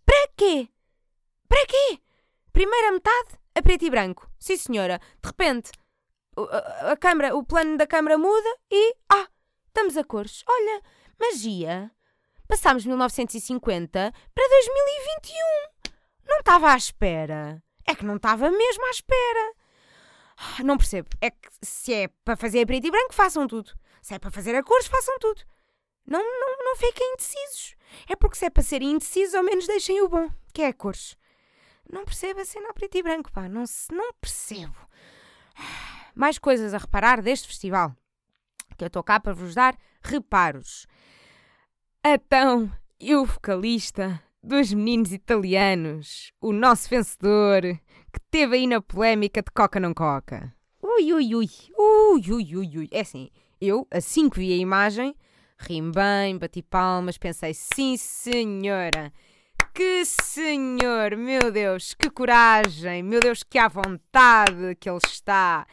Para 0.04 0.28
quê? 0.36 0.68
Para 1.48 1.66
quê? 1.66 2.00
Primeira 2.52 2.92
metade 2.92 3.38
a 3.54 3.62
preto 3.62 3.84
e 3.84 3.90
branco. 3.90 4.30
Sim, 4.38 4.56
senhora. 4.56 5.00
De 5.22 5.28
repente, 5.28 5.70
a, 6.36 6.92
a, 6.92 6.96
câmara, 6.96 7.36
o 7.36 7.44
plano 7.44 7.76
da 7.76 7.86
câmara 7.86 8.16
muda 8.18 8.56
e. 8.70 8.94
Ah! 9.08 9.26
Estamos 9.68 9.96
a 9.96 10.04
cores. 10.04 10.42
Olha, 10.46 10.82
magia. 11.20 11.90
Passámos 12.48 12.84
1950 12.84 14.12
para 14.34 14.48
2021. 14.48 15.34
Não 16.26 16.38
estava 16.38 16.72
à 16.72 16.76
espera. 16.76 17.62
É 17.86 17.94
que 17.94 18.04
não 18.04 18.16
estava 18.16 18.50
mesmo 18.50 18.86
à 18.86 18.90
espera. 18.90 19.54
Ah, 20.36 20.62
Não 20.62 20.76
percebo. 20.76 21.08
É 21.20 21.30
que 21.30 21.48
se 21.62 21.92
é 21.92 22.08
para 22.24 22.36
fazer 22.36 22.62
a 22.62 22.66
preto 22.66 22.86
e 22.86 22.90
branco, 22.90 23.12
façam 23.14 23.46
tudo. 23.46 23.72
Se 24.00 24.14
é 24.14 24.18
para 24.18 24.30
fazer 24.30 24.54
a 24.54 24.62
cores, 24.62 24.86
façam 24.86 25.18
tudo. 25.18 25.42
Não, 26.06 26.20
não, 26.20 26.64
não 26.64 26.76
fiquem 26.76 27.12
indecisos. 27.12 27.74
É 28.08 28.14
porque 28.16 28.36
se 28.36 28.44
é 28.46 28.50
para 28.50 28.62
serem 28.62 28.92
indecisos, 28.92 29.34
ao 29.34 29.42
menos 29.42 29.66
deixem 29.66 30.00
o 30.02 30.08
bom, 30.08 30.28
que 30.52 30.62
é 30.62 30.68
a 30.68 30.72
cores. 30.72 31.16
Não 31.90 32.04
percebo 32.04 32.40
a 32.40 32.44
cena 32.44 32.68
a 32.70 32.74
preto 32.74 32.96
e 32.98 33.02
branco, 33.02 33.32
pá. 33.32 33.48
Não, 33.48 33.66
se- 33.66 33.92
não 33.92 34.12
percebo. 34.20 34.76
Mais 36.14 36.38
coisas 36.38 36.74
a 36.74 36.78
reparar 36.78 37.22
deste 37.22 37.48
festival. 37.48 37.94
Que 38.76 38.84
eu 38.84 38.88
estou 38.88 39.02
cá 39.02 39.18
para 39.18 39.32
vos 39.32 39.54
dar 39.54 39.76
reparos. 40.02 40.86
Então, 42.04 42.70
e 43.00 43.14
o 43.14 43.24
vocalista 43.24 44.22
dos 44.42 44.72
meninos 44.72 45.12
italianos, 45.12 46.32
o 46.40 46.52
nosso 46.52 46.88
vencedor, 46.88 47.62
que 48.12 48.20
teve 48.30 48.56
aí 48.56 48.66
na 48.66 48.80
polémica 48.80 49.42
de 49.42 49.50
Coca 49.50 49.80
não 49.80 49.92
Coca. 49.94 50.54
Ui, 50.82 51.12
ui, 51.12 51.34
ui, 51.34 51.48
ui, 51.76 52.32
ui, 52.32 52.56
ui, 52.56 52.78
ui. 52.78 52.88
É 52.92 53.00
assim, 53.00 53.30
eu, 53.60 53.86
assim 53.90 54.28
que 54.28 54.38
vi 54.38 54.52
a 54.52 54.56
imagem, 54.56 55.14
ri-me 55.58 55.92
bem, 55.92 56.38
bati 56.38 56.62
palmas, 56.62 57.18
pensei, 57.18 57.52
sim 57.52 57.96
senhora, 57.96 59.12
que 59.74 60.04
senhor, 60.04 61.16
meu 61.16 61.50
Deus, 61.52 61.94
que 61.94 62.10
coragem, 62.10 63.02
meu 63.02 63.20
Deus, 63.20 63.42
que 63.42 63.58
à 63.58 63.68
vontade 63.68 64.74
que 64.80 64.88
ele 64.88 64.98
está. 65.04 65.66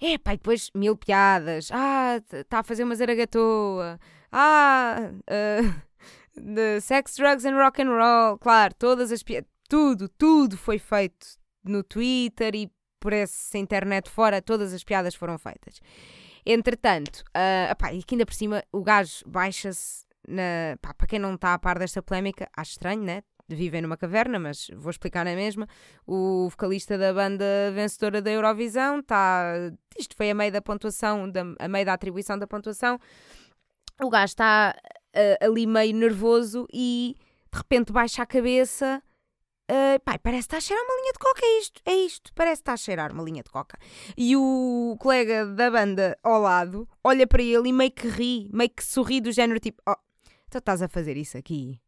É, 0.00 0.14
e 0.14 0.18
depois 0.18 0.70
mil 0.74 0.96
piadas. 0.96 1.68
Ah, 1.70 2.20
está 2.32 2.60
a 2.60 2.62
fazer 2.62 2.84
uma 2.84 2.94
zaragatoa. 2.94 4.00
Ah, 4.32 5.10
de 6.34 6.80
sex, 6.80 7.16
drugs 7.16 7.44
and 7.44 7.56
rock 7.56 7.82
and 7.82 7.90
roll. 7.90 8.38
Claro, 8.38 8.74
todas 8.74 9.12
as 9.12 9.22
piadas, 9.22 9.48
tudo, 9.68 10.08
tudo 10.08 10.56
foi 10.56 10.78
feito 10.78 11.26
no 11.62 11.82
Twitter 11.82 12.54
e 12.54 12.70
por 12.98 13.12
essa 13.12 13.58
internet 13.58 14.10
fora, 14.10 14.42
todas 14.42 14.72
as 14.72 14.84
piadas 14.84 15.14
foram 15.14 15.38
feitas. 15.38 15.80
Entretanto, 16.44 17.24
pá, 17.78 17.92
e 17.92 18.02
que 18.02 18.14
ainda 18.14 18.26
por 18.26 18.34
cima 18.34 18.62
o 18.72 18.82
gajo 18.82 19.24
baixa-se 19.26 20.04
na. 20.26 20.76
Pá, 20.80 20.94
para 20.94 21.06
quem 21.06 21.18
não 21.18 21.34
está 21.34 21.54
a 21.54 21.58
par 21.58 21.78
desta 21.78 22.02
polémica, 22.02 22.48
acho 22.56 22.72
estranho, 22.72 23.02
né? 23.02 23.22
Vivem 23.48 23.82
numa 23.82 23.96
caverna, 23.96 24.38
mas 24.38 24.68
vou 24.76 24.90
explicar 24.90 25.24
na 25.24 25.34
mesma. 25.34 25.66
O 26.06 26.48
vocalista 26.50 26.96
da 26.96 27.12
banda 27.12 27.44
vencedora 27.74 28.22
da 28.22 28.30
Eurovisão 28.30 29.00
está. 29.00 29.72
Isto 29.98 30.16
foi 30.16 30.30
a 30.30 30.34
meio 30.34 30.52
da 30.52 30.62
pontuação, 30.62 31.28
da, 31.28 31.42
a 31.58 31.68
meio 31.68 31.84
da 31.84 31.92
atribuição 31.94 32.38
da 32.38 32.46
pontuação. 32.46 32.98
O 34.00 34.08
gajo 34.08 34.26
está 34.26 34.74
ah, 35.14 35.44
ali 35.44 35.66
meio 35.66 35.94
nervoso 35.94 36.66
e 36.72 37.16
de 37.52 37.58
repente 37.58 37.92
baixa 37.92 38.22
a 38.22 38.26
cabeça. 38.26 39.02
Ah, 39.70 40.00
pai, 40.04 40.18
parece 40.18 40.48
que 40.48 40.54
está 40.54 40.56
a 40.56 40.60
cheirar 40.60 40.84
uma 40.84 40.96
linha 41.00 41.12
de 41.12 41.18
coca, 41.18 41.40
é 41.44 41.58
isto, 41.58 41.82
é 41.86 41.94
isto, 41.94 42.32
parece 42.34 42.56
que 42.56 42.62
está 42.62 42.72
a 42.72 42.76
cheirar 42.76 43.12
uma 43.12 43.22
linha 43.22 43.42
de 43.42 43.50
coca. 43.50 43.78
E 44.16 44.36
o 44.36 44.96
colega 44.98 45.46
da 45.46 45.70
banda 45.70 46.18
ao 46.22 46.40
lado 46.40 46.88
olha 47.04 47.26
para 47.26 47.42
ele 47.42 47.68
e 47.68 47.72
meio 47.72 47.92
que 47.92 48.08
ri, 48.08 48.50
meio 48.52 48.70
que 48.70 48.84
sorri 48.84 49.20
do 49.20 49.30
género 49.30 49.60
tipo: 49.60 49.80
Oh, 49.88 49.96
tu 50.50 50.58
estás 50.58 50.82
a 50.82 50.88
fazer 50.88 51.16
isso 51.16 51.38
aqui? 51.38 51.80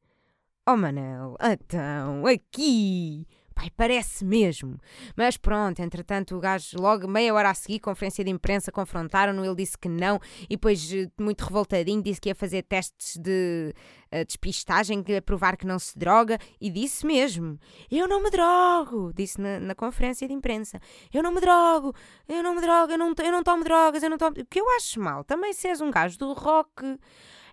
Oh 0.65 0.77
Manel, 0.77 1.37
então, 1.43 2.25
aqui! 2.25 3.27
Parece 3.71 4.25
mesmo. 4.25 4.79
Mas 5.17 5.37
pronto, 5.37 5.81
entretanto, 5.81 6.37
o 6.37 6.41
gajo, 6.41 6.77
logo 6.79 7.07
meia 7.07 7.33
hora 7.35 7.51
a 7.51 7.55
seguir, 7.55 7.81
conferência 7.81 8.25
de 8.25 8.31
imprensa, 8.31 8.73
confrontaram-no. 8.73 9.45
Ele 9.45 9.55
disse 9.55 9.77
que 9.79 9.89
não, 9.89 10.21
e 10.45 10.57
depois, 10.57 10.93
eh, 10.93 11.09
muito 11.19 11.45
revoltadinho, 11.45 12.03
disse 12.03 12.21
que 12.21 12.29
ia 12.29 12.35
fazer 12.35 12.63
testes 12.63 13.17
de 13.17 13.75
eh, 14.11 14.25
despistagem, 14.25 15.03
que 15.03 15.13
ia 15.13 15.23
provar 15.23 15.57
que 15.57 15.67
não 15.67 15.79
se 15.79 15.99
droga, 15.99 16.39
e 16.61 16.71
disse 16.71 17.07
mesmo: 17.07 17.59
Eu 17.91 18.09
não 18.09 18.23
me 18.23 18.31
drogo! 18.31 19.13
Disse 19.15 19.41
na, 19.41 19.59
na 19.61 19.75
conferência 19.75 20.27
de 20.27 20.35
imprensa: 20.35 20.81
Eu 21.13 21.23
não 21.23 21.33
me 21.33 21.41
drogo, 21.41 21.95
eu 22.29 22.43
não 22.43 22.55
me 22.55 22.61
drogo, 22.61 22.93
eu 22.93 22.99
não, 22.99 23.15
eu 23.17 23.33
não 23.33 23.43
tomo 23.43 23.65
drogas, 23.65 24.03
eu 24.03 24.11
não 24.11 24.19
tomo. 24.19 24.37
O 24.39 24.47
que 24.47 24.61
eu 24.61 24.69
acho 24.77 25.01
mal, 25.01 25.25
também 25.25 25.53
se 25.53 25.69
és 25.69 25.81
um 25.81 25.91
gajo 25.91 26.19
do 26.19 26.33
rock, 26.33 26.99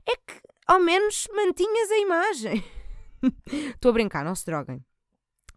é 0.05 0.15
que 0.15 0.41
ao 0.67 0.79
menos 0.79 1.27
mantinhas 1.33 1.91
a 1.91 1.97
imagem. 1.97 2.63
Estou 3.73 3.89
a 3.89 3.93
brincar, 3.93 4.23
não 4.23 4.35
se 4.35 4.45
droguem. 4.45 4.83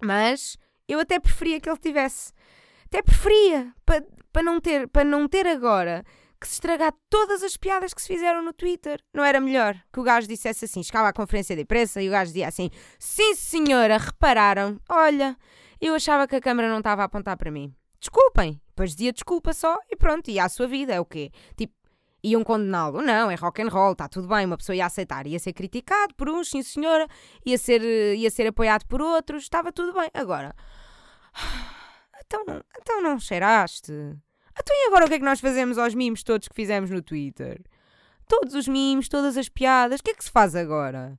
Mas 0.02 0.56
eu 0.88 1.00
até 1.00 1.18
preferia 1.18 1.60
que 1.60 1.68
ele 1.68 1.78
tivesse. 1.78 2.32
Até 2.86 3.02
preferia. 3.02 3.72
Para 3.84 4.04
pa 4.32 4.42
não, 4.42 4.60
ter, 4.60 4.88
pa 4.88 5.04
não 5.04 5.28
ter 5.28 5.46
agora 5.46 6.04
que 6.40 6.48
se 6.48 6.54
estragar 6.54 6.92
todas 7.08 7.42
as 7.42 7.56
piadas 7.56 7.94
que 7.94 8.02
se 8.02 8.08
fizeram 8.08 8.42
no 8.42 8.52
Twitter. 8.52 9.00
Não 9.14 9.24
era 9.24 9.40
melhor 9.40 9.80
que 9.92 10.00
o 10.00 10.02
gajo 10.02 10.26
dissesse 10.26 10.64
assim, 10.64 10.82
chegava 10.82 11.08
à 11.08 11.12
conferência 11.12 11.54
de 11.54 11.62
imprensa 11.62 12.02
e 12.02 12.08
o 12.08 12.10
gajo 12.10 12.30
dizia 12.30 12.48
assim: 12.48 12.68
Sim, 12.98 13.34
senhora, 13.34 13.96
repararam. 13.96 14.80
Olha, 14.88 15.36
eu 15.80 15.94
achava 15.94 16.26
que 16.26 16.36
a 16.36 16.40
câmara 16.40 16.68
não 16.68 16.78
estava 16.78 17.02
a 17.02 17.04
apontar 17.04 17.36
para 17.36 17.50
mim. 17.50 17.72
Desculpem. 18.00 18.60
Depois 18.68 18.90
dizia 18.90 19.12
desculpa 19.12 19.52
só 19.52 19.78
e 19.88 19.96
pronto, 19.96 20.30
ia 20.30 20.44
à 20.44 20.48
sua 20.48 20.66
vida. 20.66 20.92
É 20.92 21.00
o 21.00 21.04
quê? 21.04 21.30
Tipo, 21.56 21.74
iam 22.22 22.44
condená-lo. 22.44 23.02
Não, 23.02 23.30
é 23.30 23.34
rock 23.34 23.62
and 23.62 23.68
roll, 23.68 23.92
está 23.92 24.08
tudo 24.08 24.28
bem, 24.28 24.46
uma 24.46 24.56
pessoa 24.56 24.76
ia 24.76 24.86
aceitar, 24.86 25.26
ia 25.26 25.38
ser 25.38 25.52
criticado 25.52 26.14
por 26.14 26.28
uns, 26.28 26.50
sim 26.50 26.62
senhora, 26.62 27.08
ia 27.44 27.58
ser, 27.58 27.82
eh, 27.82 28.14
ia 28.16 28.30
ser 28.30 28.46
apoiado 28.46 28.86
por 28.86 29.00
outros, 29.02 29.42
estava 29.42 29.72
tudo 29.72 29.92
bem. 29.92 30.10
Agora, 30.14 30.54
então 32.24 32.44
então 32.80 33.02
não 33.02 33.18
cheiraste? 33.18 33.92
Então 33.92 34.76
e 34.76 34.86
agora 34.86 35.06
o 35.06 35.08
que 35.08 35.14
é 35.14 35.18
que 35.18 35.24
nós 35.24 35.40
fazemos 35.40 35.78
aos 35.78 35.94
mimos 35.94 36.22
todos 36.22 36.48
que 36.48 36.54
fizemos 36.54 36.90
no 36.90 37.02
Twitter? 37.02 37.62
Todos 38.28 38.54
os 38.54 38.68
mimos, 38.68 39.08
todas 39.08 39.36
as 39.36 39.48
piadas, 39.48 40.00
o 40.00 40.02
que 40.02 40.10
é 40.10 40.14
que 40.14 40.24
se 40.24 40.30
faz 40.30 40.54
agora? 40.54 41.18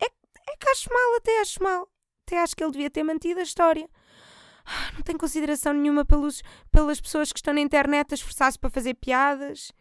É, 0.00 0.06
é 0.06 0.56
que 0.58 0.68
acho 0.68 0.88
mal, 0.92 1.16
até 1.16 1.40
acho 1.40 1.62
mal. 1.62 1.88
Até 2.26 2.40
acho 2.40 2.54
que 2.54 2.62
ele 2.62 2.72
devia 2.72 2.90
ter 2.90 3.02
mantido 3.02 3.40
a 3.40 3.42
história. 3.42 3.88
Ah, 4.64 4.92
Não 4.94 5.02
tem 5.02 5.16
consideração 5.16 5.72
nenhuma 5.72 6.04
pelos, 6.04 6.42
pelas 6.70 7.00
pessoas 7.00 7.32
que 7.32 7.38
estão 7.38 7.54
na 7.54 7.60
internet 7.60 8.12
a 8.12 8.14
esforçar-se 8.14 8.58
para 8.58 8.68
fazer 8.70 8.94
piadas. 8.94 9.72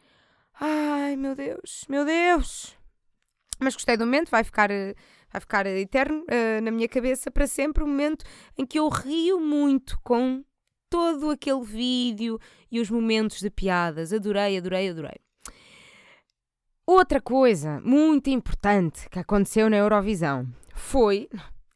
Ai, 0.59 1.15
meu 1.15 1.35
Deus, 1.35 1.85
meu 1.87 2.03
Deus. 2.03 2.75
Mas 3.59 3.75
gostei 3.75 3.95
do 3.95 4.05
momento, 4.05 4.29
vai 4.29 4.43
ficar, 4.43 4.71
eh, 4.71 4.95
vai 5.31 5.39
ficar 5.39 5.65
eterno 5.67 6.23
eh, 6.27 6.59
na 6.61 6.71
minha 6.71 6.87
cabeça 6.87 7.29
para 7.29 7.45
sempre 7.47 7.83
o 7.83 7.87
momento 7.87 8.25
em 8.57 8.65
que 8.65 8.79
eu 8.79 8.89
rio 8.89 9.39
muito 9.39 9.99
com 10.03 10.43
todo 10.89 11.29
aquele 11.29 11.63
vídeo 11.63 12.39
e 12.71 12.79
os 12.79 12.89
momentos 12.89 13.39
de 13.39 13.49
piadas. 13.49 14.11
Adorei, 14.11 14.57
adorei, 14.57 14.89
adorei. 14.89 15.19
Outra 16.85 17.21
coisa 17.21 17.79
muito 17.81 18.29
importante 18.29 19.09
que 19.09 19.19
aconteceu 19.19 19.69
na 19.69 19.77
Eurovisão 19.77 20.47
foi. 20.73 21.29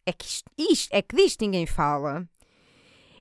É 0.04 0.12
que 0.12 0.26
isto, 0.26 0.52
isto 0.58 0.90
é 0.92 1.02
que 1.02 1.16
disto 1.16 1.42
ninguém 1.42 1.68
fala. 1.68 2.28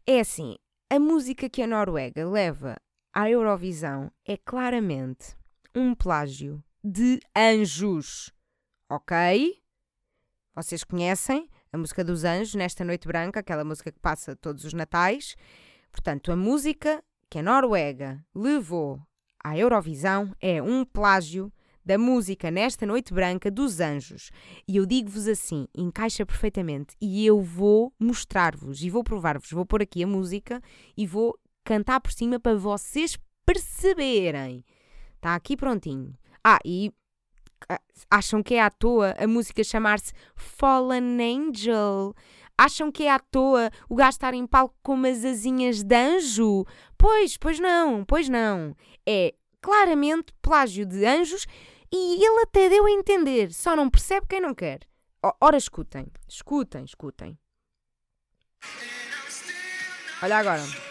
É 0.06 0.20
assim, 0.20 0.56
a 0.88 0.98
música 0.98 1.50
que 1.50 1.62
a 1.62 1.66
Noruega 1.66 2.26
leva 2.26 2.76
à 3.12 3.28
Eurovisão 3.28 4.10
é 4.24 4.36
claramente 4.38 5.36
um 5.74 5.94
plágio 5.94 6.62
de 6.82 7.20
anjos. 7.36 8.32
Ok? 8.88 9.60
Vocês 10.54 10.82
conhecem 10.84 11.48
a 11.72 11.78
música 11.78 12.02
dos 12.02 12.24
anjos, 12.24 12.54
Nesta 12.54 12.84
Noite 12.84 13.06
Branca, 13.06 13.40
aquela 13.40 13.64
música 13.64 13.92
que 13.92 14.00
passa 14.00 14.34
todos 14.34 14.64
os 14.64 14.72
natais. 14.72 15.36
Portanto, 15.92 16.32
a 16.32 16.36
música 16.36 17.02
que 17.28 17.38
a 17.38 17.42
Noruega 17.42 18.24
levou 18.34 19.00
à 19.42 19.56
Eurovisão 19.56 20.34
é 20.40 20.60
um 20.60 20.84
plágio 20.84 21.52
da 21.84 21.96
música 21.96 22.50
Nesta 22.50 22.84
Noite 22.84 23.14
Branca 23.14 23.50
dos 23.50 23.80
Anjos. 23.80 24.30
E 24.66 24.76
eu 24.76 24.86
digo-vos 24.86 25.26
assim, 25.26 25.66
encaixa 25.74 26.26
perfeitamente. 26.26 26.94
E 27.00 27.24
eu 27.24 27.40
vou 27.40 27.92
mostrar-vos 27.98 28.82
e 28.82 28.90
vou 28.90 29.02
provar-vos. 29.02 29.50
Vou 29.50 29.64
pôr 29.64 29.82
aqui 29.82 30.02
a 30.02 30.06
música 30.06 30.60
e 30.96 31.06
vou 31.06 31.38
cantar 31.64 32.00
por 32.00 32.12
cima 32.12 32.38
para 32.38 32.56
vocês 32.56 33.18
perceberem. 33.46 34.64
Está 35.20 35.34
aqui 35.34 35.54
prontinho. 35.54 36.14
Ah, 36.42 36.58
e 36.64 36.90
ah, 37.68 37.78
acham 38.10 38.42
que 38.42 38.54
é 38.54 38.62
à 38.62 38.70
toa 38.70 39.14
a 39.18 39.26
música 39.26 39.62
chamar-se 39.62 40.14
Fallen 40.34 41.20
Angel? 41.20 42.14
Acham 42.56 42.90
que 42.90 43.02
é 43.02 43.10
à 43.10 43.18
toa 43.18 43.70
o 43.86 43.94
gajo 43.94 44.08
estar 44.16 44.32
em 44.32 44.46
palco 44.46 44.74
com 44.82 44.94
umas 44.94 45.22
asinhas 45.22 45.82
de 45.82 45.94
anjo? 45.94 46.64
Pois, 46.96 47.36
pois 47.36 47.60
não, 47.60 48.02
pois 48.02 48.30
não. 48.30 48.74
É 49.06 49.34
claramente 49.60 50.32
plágio 50.40 50.86
de 50.86 51.04
anjos 51.04 51.46
e 51.92 52.24
ele 52.24 52.40
até 52.40 52.70
deu 52.70 52.86
a 52.86 52.90
entender, 52.90 53.52
só 53.52 53.76
não 53.76 53.90
percebe 53.90 54.26
quem 54.26 54.40
não 54.40 54.54
quer. 54.54 54.80
Ora, 55.38 55.58
escutem, 55.58 56.06
escutem, 56.26 56.84
escutem. 56.84 57.38
Olha 60.22 60.38
agora. 60.38 60.89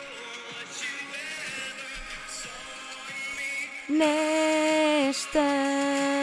Nesta 3.89 5.41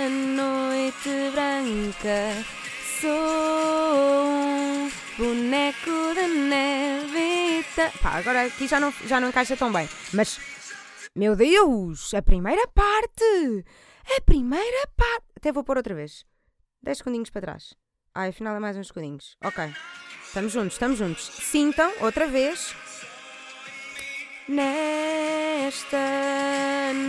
noite 0.08 1.10
branca 1.32 2.44
sou 3.00 3.10
um 4.30 4.88
boneco 5.18 6.14
de 6.14 6.28
neve. 6.48 7.64
Pá, 8.00 8.18
agora 8.18 8.46
aqui 8.46 8.68
já 8.68 8.78
não, 8.78 8.92
já 9.04 9.20
não 9.20 9.30
encaixa 9.30 9.56
tão 9.56 9.72
bem. 9.72 9.88
Mas, 10.12 10.38
meu 11.12 11.34
Deus, 11.34 12.14
a 12.14 12.22
primeira 12.22 12.68
parte! 12.68 13.64
A 14.16 14.20
primeira 14.20 14.86
parte! 14.96 15.26
Até 15.36 15.50
vou 15.50 15.64
pôr 15.64 15.76
outra 15.76 15.92
vez. 15.92 16.24
10 16.84 16.98
segundinhos 16.98 17.30
para 17.30 17.42
trás. 17.42 17.74
Ai, 18.14 18.28
afinal 18.28 18.54
é 18.54 18.60
mais 18.60 18.76
uns 18.76 18.86
segundinhos. 18.86 19.36
Ok. 19.42 19.74
Estamos 20.24 20.52
juntos, 20.52 20.74
estamos 20.74 20.98
juntos. 20.98 21.24
Sintam, 21.24 21.92
outra 22.00 22.28
vez. 22.28 22.76
Nesta 24.48 25.98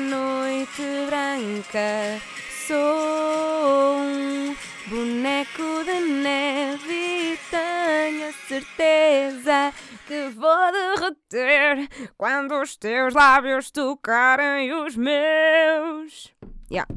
noite 0.10 0.82
branca 1.06 2.20
sou 2.66 4.00
um 4.00 4.56
boneco 4.88 5.84
de 5.86 6.00
neve 6.00 7.34
e 7.34 7.40
tenho 7.52 8.28
a 8.28 8.34
certeza 8.48 9.72
que 10.08 10.30
vou 10.30 10.72
derreter 10.72 11.88
quando 12.18 12.60
os 12.60 12.76
teus 12.76 13.14
lábios 13.14 13.70
tocarem 13.70 14.74
os 14.74 14.96
meus. 14.96 16.34
Yeah. 16.72 16.92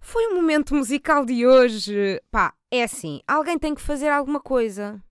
Foi 0.00 0.28
o 0.28 0.36
momento 0.36 0.76
musical 0.76 1.24
de 1.24 1.44
hoje. 1.44 2.22
Pá, 2.30 2.54
é 2.70 2.84
assim, 2.84 3.20
alguém 3.26 3.58
tem 3.58 3.74
que 3.74 3.82
fazer 3.82 4.10
alguma 4.10 4.38
coisa. 4.38 5.02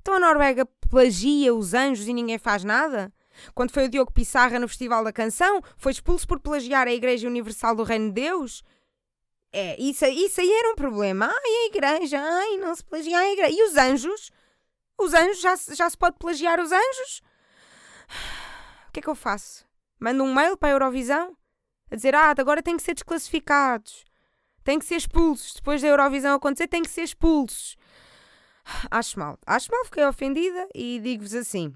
Então 0.00 0.14
a 0.14 0.20
Noruega 0.20 0.66
plagia 0.88 1.54
os 1.54 1.74
anjos 1.74 2.08
e 2.08 2.14
ninguém 2.14 2.38
faz 2.38 2.64
nada? 2.64 3.12
Quando 3.54 3.72
foi 3.72 3.84
o 3.84 3.88
Diogo 3.88 4.12
Pissarra 4.12 4.58
no 4.58 4.68
Festival 4.68 5.04
da 5.04 5.12
Canção, 5.12 5.62
foi 5.76 5.92
expulso 5.92 6.26
por 6.26 6.40
plagiar 6.40 6.86
a 6.86 6.92
Igreja 6.92 7.26
Universal 7.26 7.74
do 7.74 7.82
Reino 7.82 8.06
de 8.06 8.22
Deus? 8.22 8.62
É, 9.52 9.80
isso, 9.80 10.04
isso 10.04 10.40
aí 10.40 10.52
era 10.52 10.70
um 10.70 10.74
problema. 10.74 11.26
Ai, 11.26 11.50
a 11.50 11.66
igreja, 11.66 12.20
ai, 12.20 12.56
não 12.58 12.74
se 12.74 12.84
plagia 12.84 13.18
a 13.18 13.32
igreja. 13.32 13.52
E 13.52 13.62
os 13.62 13.76
anjos? 13.76 14.30
Os 14.98 15.14
anjos, 15.14 15.40
já, 15.40 15.56
já 15.74 15.88
se 15.88 15.96
pode 15.96 16.18
plagiar 16.18 16.60
os 16.60 16.72
anjos? 16.72 17.22
O 18.88 18.92
que 18.92 19.00
é 19.00 19.02
que 19.02 19.08
eu 19.08 19.14
faço? 19.14 19.64
Mando 19.98 20.24
um 20.24 20.34
mail 20.34 20.56
para 20.56 20.68
a 20.68 20.72
Eurovisão? 20.72 21.36
A 21.90 21.96
dizer, 21.96 22.14
ah, 22.14 22.34
agora 22.36 22.62
têm 22.62 22.76
que 22.76 22.82
ser 22.82 22.94
desclassificados. 22.94 24.04
Têm 24.64 24.78
que 24.78 24.84
ser 24.84 24.96
expulsos. 24.96 25.54
Depois 25.54 25.80
da 25.80 25.88
Eurovisão 25.88 26.34
acontecer, 26.34 26.66
têm 26.66 26.82
que 26.82 26.90
ser 26.90 27.02
expulsos. 27.02 27.76
Acho 28.90 29.18
mal. 29.18 29.38
Acho 29.46 29.70
mal, 29.70 29.84
fiquei 29.84 30.04
ofendida 30.04 30.68
e 30.74 30.98
digo-vos 31.02 31.34
assim 31.34 31.74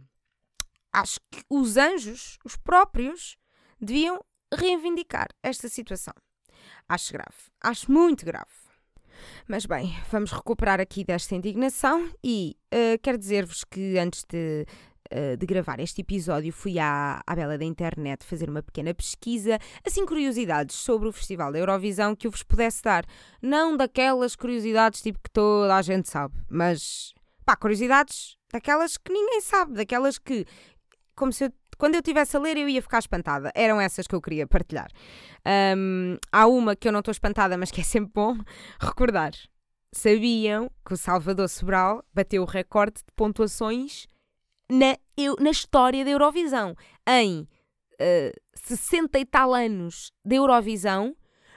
acho 0.93 1.21
que 1.31 1.43
os 1.49 1.77
anjos, 1.77 2.39
os 2.45 2.57
próprios, 2.57 3.37
deviam 3.81 4.21
reivindicar 4.53 5.29
esta 5.43 5.69
situação. 5.69 6.15
Acho 6.89 7.13
grave. 7.13 7.37
Acho 7.63 7.91
muito 7.91 8.25
grave. 8.25 8.51
Mas 9.47 9.67
bem, 9.67 9.95
vamos 10.11 10.33
recuperar 10.33 10.81
aqui 10.81 11.05
desta 11.05 11.35
indignação 11.35 12.11
e 12.23 12.57
uh, 12.73 12.99
quero 13.03 13.19
dizer-vos 13.19 13.65
que 13.65 13.99
antes 13.99 14.25
de, 14.29 14.67
uh, 15.13 15.37
de, 15.37 15.47
gravar 15.47 15.79
este 15.79 16.01
episódio 16.01 16.53
fui 16.53 16.79
à, 16.79 17.21
à 17.27 17.35
Bela 17.35 17.59
da 17.59 17.65
Internet 17.65 18.25
fazer 18.25 18.49
uma 18.49 18.63
pequena 18.63 18.95
pesquisa, 18.95 19.59
assim 19.87 20.07
curiosidades 20.07 20.77
sobre 20.77 21.09
o 21.09 21.13
Festival 21.13 21.53
da 21.53 21.59
Eurovisão 21.59 22.17
que 22.17 22.27
eu 22.27 22.31
vos 22.31 22.43
pudesse 22.43 22.83
dar. 22.83 23.05
Não 23.43 23.77
daquelas 23.77 24.35
curiosidades 24.35 25.03
tipo 25.03 25.19
que 25.23 25.31
toda 25.31 25.77
a 25.77 25.83
gente 25.83 26.09
sabe, 26.09 26.35
mas 26.49 27.13
pá, 27.45 27.57
curiosidades 27.57 28.37
daquelas 28.53 28.97
que 28.97 29.13
ninguém 29.13 29.41
sabe, 29.41 29.75
daquelas 29.75 30.19
que 30.19 30.47
como 31.21 31.35
se 31.35 31.45
eu, 31.45 31.53
quando 31.77 31.97
eu 31.97 32.01
estivesse 32.01 32.35
a 32.35 32.41
ler 32.41 32.57
eu 32.57 32.67
ia 32.67 32.81
ficar 32.81 32.99
espantada. 32.99 33.53
Eram 33.55 33.79
essas 33.79 34.07
que 34.07 34.15
eu 34.15 34.23
queria 34.23 34.47
partilhar. 34.47 34.91
Um, 35.77 36.17
há 36.33 36.47
uma 36.47 36.75
que 36.75 36.89
eu 36.89 36.93
não 36.93 37.01
estou 37.01 37.13
espantada, 37.13 37.59
mas 37.59 37.71
que 37.71 37.83
é 37.83 37.85
sempre 37.85 38.13
bom 38.15 38.39
recordar. 38.81 39.33
Sabiam 39.93 40.71
que 40.87 40.95
o 40.95 40.97
Salvador 40.97 41.47
Sobral 41.49 42.03
bateu 42.15 42.43
o 42.43 42.47
recorde 42.47 43.01
de 43.01 43.13
pontuações 43.15 44.07
na, 44.71 44.97
eu, 45.15 45.37
na 45.39 45.51
história 45.51 46.05
da 46.05 46.11
Eurovisão. 46.11 46.75
Em 47.07 47.43
uh, 47.43 48.41
60 48.55 49.19
e 49.19 49.27
tal 49.27 49.53
anos 49.53 50.11
da 50.25 50.37
Eurovisão, 50.37 51.15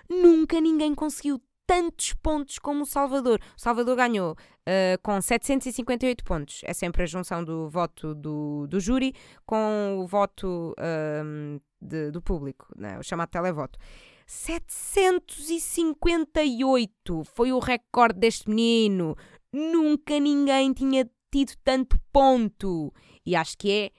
nunca 0.10 0.60
ninguém 0.60 0.94
conseguiu 0.94 1.42
tantos 1.74 2.14
pontos 2.14 2.60
como 2.60 2.84
o 2.84 2.86
Salvador. 2.86 3.40
O 3.58 3.60
Salvador 3.60 3.96
ganhou 3.96 4.34
uh, 4.34 5.02
com 5.02 5.20
758 5.20 6.24
pontos. 6.24 6.62
É 6.64 6.72
sempre 6.72 7.02
a 7.02 7.08
junção 7.08 7.44
do 7.44 7.68
voto 7.68 8.14
do, 8.14 8.68
do 8.68 8.80
júri 8.80 9.16
com 9.44 9.98
o 10.00 10.06
voto 10.06 10.76
uh, 10.78 11.60
de, 11.82 12.12
do 12.12 12.22
público, 12.22 12.68
né? 12.78 13.00
o 13.00 13.04
chamado 13.04 13.30
televoto. 13.30 13.80
758 14.28 17.24
foi 17.24 17.52
o 17.52 17.58
recorde 17.58 18.20
deste 18.20 18.48
menino. 18.48 19.18
Nunca 19.52 20.20
ninguém 20.20 20.74
tinha 20.74 21.10
tido 21.32 21.54
tanto 21.64 22.00
ponto. 22.12 22.94
E 23.26 23.36
acho 23.36 23.58
que 23.58 23.72
é 23.72 23.90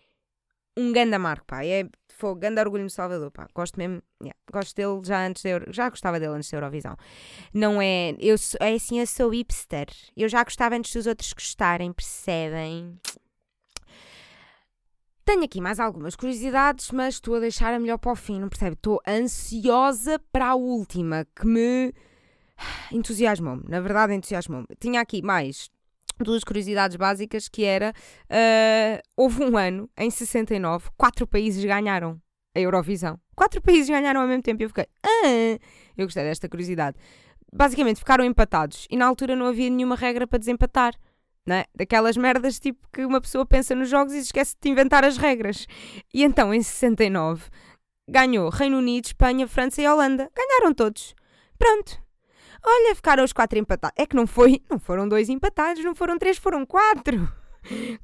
um 0.81 0.92
grande 0.92 1.18
marco, 1.18 1.44
pá. 1.44 1.64
É 1.64 1.88
foi 2.16 2.35
grande 2.37 2.61
orgulho 2.61 2.85
no 2.85 2.90
Salvador, 2.90 3.31
pá. 3.31 3.48
Gosto 3.55 3.77
mesmo, 3.77 4.03
yeah, 4.22 4.38
gosto 4.53 4.74
dele 4.74 5.00
já 5.05 5.27
antes 5.27 5.42
da 5.42 5.50
Euro, 5.50 5.72
já 5.72 5.88
gostava 5.88 6.20
dele 6.20 6.35
antes 6.35 6.50
da 6.50 6.57
Eurovisão. 6.57 6.96
Não 7.53 7.83
é, 7.83 8.14
eu 8.18 8.37
é 8.61 8.74
assim, 8.74 9.00
eu 9.00 9.07
sou 9.07 9.31
hipster. 9.31 9.88
Eu 10.16 10.29
já 10.29 10.42
gostava 10.44 10.77
antes 10.77 10.92
dos 10.94 11.07
outros 11.07 11.33
gostarem, 11.33 11.92
percebem? 11.92 12.98
Tenho 15.24 15.42
aqui 15.42 15.61
mais 15.61 15.81
algumas 15.81 16.14
curiosidades, 16.14 16.90
mas 16.90 17.14
estou 17.14 17.37
a 17.37 17.40
deixar 17.40 17.72
a 17.72 17.81
melhor 17.81 17.98
para 17.98 18.12
o 18.12 18.16
fim, 18.16 18.38
não 18.38 18.48
percebe? 18.48 18.74
Estou 18.74 19.00
ansiosa 19.07 20.18
para 20.31 20.48
a 20.48 20.55
última, 20.55 21.27
que 21.35 21.46
me 21.46 21.94
entusiasmou-me. 22.92 23.64
Na 23.68 23.81
verdade, 23.81 24.14
entusiasmou-me. 24.14 24.66
Tinha 24.79 25.00
aqui 25.00 25.22
mais 25.22 25.70
duas 26.22 26.44
curiosidades 26.44 26.96
básicas 26.96 27.48
que 27.48 27.64
era 27.64 27.92
uh, 28.31 29.03
houve 29.16 29.42
um 29.42 29.57
ano 29.57 29.88
em 29.96 30.11
69 30.11 30.90
quatro 30.96 31.27
países 31.27 31.64
ganharam 31.64 32.20
a 32.55 32.61
Eurovisão. 32.61 33.18
Quatro 33.35 33.61
países 33.61 33.88
ganharam 33.88 34.20
ao 34.20 34.29
mesmo 34.29 34.42
tempo. 34.42 34.62
E 34.62 34.64
eu 34.64 34.68
fiquei 34.68 34.87
ah! 35.03 35.59
eu 35.96 36.07
gostei 36.07 36.22
desta 36.24 36.48
curiosidade. 36.48 36.96
Basicamente 37.53 37.98
ficaram 37.98 38.24
empatados. 38.24 38.87
E 38.90 38.96
na 38.96 39.07
altura 39.07 39.35
não 39.35 39.46
havia 39.46 39.70
nenhuma 39.70 39.96
regra 39.96 40.27
para 40.27 40.38
desempatar 40.38 40.94
né? 41.46 41.64
daquelas 41.74 42.16
merdas 42.16 42.59
tipo 42.59 42.88
que 42.92 43.05
uma 43.05 43.20
pessoa 43.20 43.44
pensa 43.44 43.74
nos 43.74 43.88
jogos 43.88 44.14
e 44.14 44.18
esquece 44.18 44.55
de 44.61 44.68
inventar 44.68 45.05
as 45.05 45.16
regras. 45.16 45.66
E 46.12 46.22
então 46.22 46.55
em 46.55 46.62
69 46.62 47.50
ganhou 48.09 48.50
Reino 48.50 48.79
Unido, 48.79 49.07
Espanha, 49.07 49.48
França 49.48 49.83
e 49.83 49.88
Holanda. 49.88 50.31
Ganharam 50.35 50.72
todos. 50.74 51.14
Pronto 51.59 52.04
Olha, 52.66 52.94
ficaram 52.94 53.22
os 53.22 53.33
quatro 53.33 53.59
empatados. 53.59 53.94
É 53.96 54.07
que 54.07 54.16
não 54.16 54.27
foi, 54.27 54.62
não 54.70 54.79
foram 54.79 55.09
dois 55.09 55.29
empatados, 55.29 55.85
não 55.85 55.94
foram 55.94 56.18
três, 56.18 56.38
foram 56.38 56.64
quatro. 56.64 57.29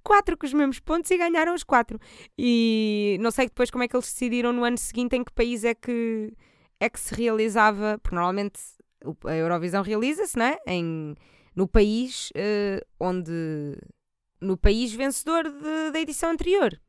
Quatro 0.03 0.38
com 0.38 0.46
os 0.46 0.55
mesmos 0.55 0.81
pontos 0.81 1.11
e 1.11 1.18
ganharam 1.18 1.55
os 1.55 1.62
quatro. 1.62 2.01
E 2.38 3.18
não 3.20 3.31
sei 3.31 3.44
depois 3.44 3.70
como 3.70 3.85
é 3.85 3.88
que 3.88 3.94
eles 3.94 4.07
decidiram 4.07 4.55
no 4.55 4.64
ano 4.64 4.79
seguinte 4.79 5.14
em 5.14 5.23
que 5.23 5.31
país 5.31 5.64
é 5.64 5.75
que, 5.75 6.33
é 6.81 6.88
que 6.88 6.99
se 6.99 7.14
realizava, 7.14 7.99
porque 8.03 8.14
normalmente 8.14 8.59
a 9.27 9.35
Eurovisão 9.35 9.83
realiza-se, 9.83 10.38
né? 10.38 10.57
Em, 10.66 11.14
no 11.55 11.68
país 11.68 12.31
uh, 12.31 12.87
onde. 12.99 13.77
no 14.40 14.57
país 14.57 14.94
vencedor 14.94 15.44
de, 15.44 15.90
da 15.92 16.01
edição 16.01 16.31
anterior 16.31 16.81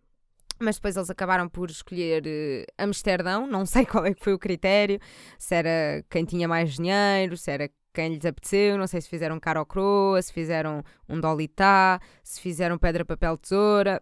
mas 0.62 0.76
depois 0.76 0.96
eles 0.96 1.10
acabaram 1.10 1.50
por 1.50 1.70
escolher 1.70 2.24
uh, 2.26 2.66
Amsterdão, 2.78 3.48
não 3.48 3.66
sei 3.66 3.86
qual 3.88 4.06
é 4.06 4.14
que 4.14 4.24
foi 4.24 4.34
o 4.34 4.40
critério, 4.40 5.00
se 5.38 5.56
era 5.56 6.04
quem 6.10 6.26
tinha 6.26 6.48
mais 6.48 6.74
dinheiro, 6.76 7.36
se 7.36 7.52
era 7.52 7.70
quem 7.94 8.14
lhes 8.14 8.26
apeteceu, 8.26 8.78
não 8.78 8.88
sei 8.88 9.02
se 9.02 9.10
fizeram 9.10 9.40
cara 9.40 9.60
ou 9.60 9.66
croa, 9.66 10.22
se 10.22 10.32
fizeram 10.32 10.84
um 11.10 11.20
dolitá, 11.20 12.00
se 12.24 12.40
fizeram 12.40 12.78
pedra, 12.78 13.04
papel, 13.04 13.38
tesoura, 13.38 14.02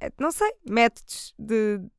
é, 0.00 0.10
não 0.18 0.32
sei, 0.32 0.50
métodos 0.66 1.34
de, 1.38 1.78
de, 1.78 1.90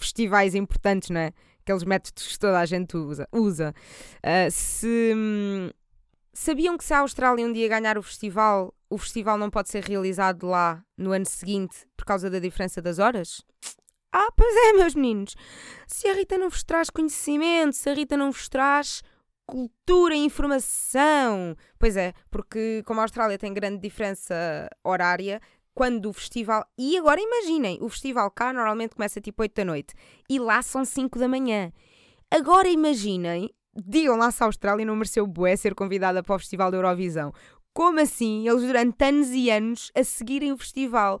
festivais 0.00 0.54
importantes, 0.54 1.10
não 1.10 1.20
é? 1.20 1.32
Aqueles 1.60 1.84
métodos 1.84 2.26
que 2.26 2.38
toda 2.38 2.58
a 2.58 2.66
gente 2.66 2.96
usa. 2.96 3.28
usa. 3.32 3.74
Uh, 4.18 4.50
se 4.50 5.12
hum, 5.16 5.70
sabiam 6.32 6.76
que 6.76 6.84
se 6.84 6.92
a 6.92 6.98
Austrália 6.98 7.46
um 7.46 7.52
dia 7.52 7.68
ganhar 7.68 7.96
o 7.96 8.02
festival, 8.02 8.74
o 8.94 8.98
festival 8.98 9.36
não 9.36 9.50
pode 9.50 9.70
ser 9.70 9.82
realizado 9.82 10.46
lá 10.46 10.82
no 10.96 11.10
ano 11.10 11.26
seguinte 11.26 11.84
por 11.96 12.04
causa 12.04 12.30
da 12.30 12.38
diferença 12.38 12.80
das 12.80 13.00
horas? 13.00 13.42
Ah, 14.12 14.30
pois 14.36 14.54
é, 14.54 14.72
meus 14.74 14.94
meninos. 14.94 15.34
Se 15.88 16.06
a 16.06 16.14
Rita 16.14 16.38
não 16.38 16.48
vos 16.48 16.62
traz 16.62 16.88
conhecimento, 16.88 17.74
se 17.74 17.90
a 17.90 17.94
Rita 17.94 18.16
não 18.16 18.30
vos 18.30 18.48
traz 18.48 19.02
cultura 19.44 20.14
e 20.14 20.24
informação. 20.24 21.56
Pois 21.78 21.96
é, 21.96 22.12
porque 22.30 22.84
como 22.86 23.00
a 23.00 23.02
Austrália 23.02 23.36
tem 23.36 23.52
grande 23.52 23.80
diferença 23.80 24.34
horária, 24.84 25.40
quando 25.74 26.08
o 26.08 26.12
festival. 26.12 26.64
E 26.78 26.96
agora 26.96 27.20
imaginem, 27.20 27.78
o 27.82 27.88
festival 27.88 28.30
cá 28.30 28.52
normalmente 28.52 28.94
começa 28.94 29.20
tipo 29.20 29.42
8 29.42 29.54
da 29.54 29.64
noite 29.64 29.92
e 30.30 30.38
lá 30.38 30.62
são 30.62 30.84
5 30.84 31.18
da 31.18 31.26
manhã. 31.26 31.72
Agora 32.30 32.68
imaginem, 32.68 33.50
digam 33.74 34.16
lá 34.16 34.30
se 34.30 34.42
a 34.42 34.46
Austrália 34.46 34.86
não 34.86 34.94
mereceu 34.94 35.26
bué 35.26 35.56
ser 35.56 35.74
convidada 35.74 36.22
para 36.22 36.36
o 36.36 36.38
Festival 36.38 36.70
da 36.70 36.76
Eurovisão. 36.76 37.32
Como 37.74 37.98
assim 37.98 38.48
eles 38.48 38.62
durante 38.62 39.04
anos 39.04 39.30
e 39.30 39.50
anos 39.50 39.90
a 39.96 40.04
seguirem 40.04 40.52
o 40.52 40.56
festival, 40.56 41.20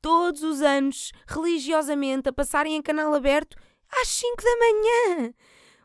todos 0.00 0.42
os 0.42 0.62
anos, 0.62 1.12
religiosamente, 1.26 2.30
a 2.30 2.32
passarem 2.32 2.74
em 2.74 2.80
canal 2.80 3.12
aberto 3.14 3.58
às 3.92 4.08
5 4.08 4.36
da 4.42 4.56
manhã? 4.56 5.34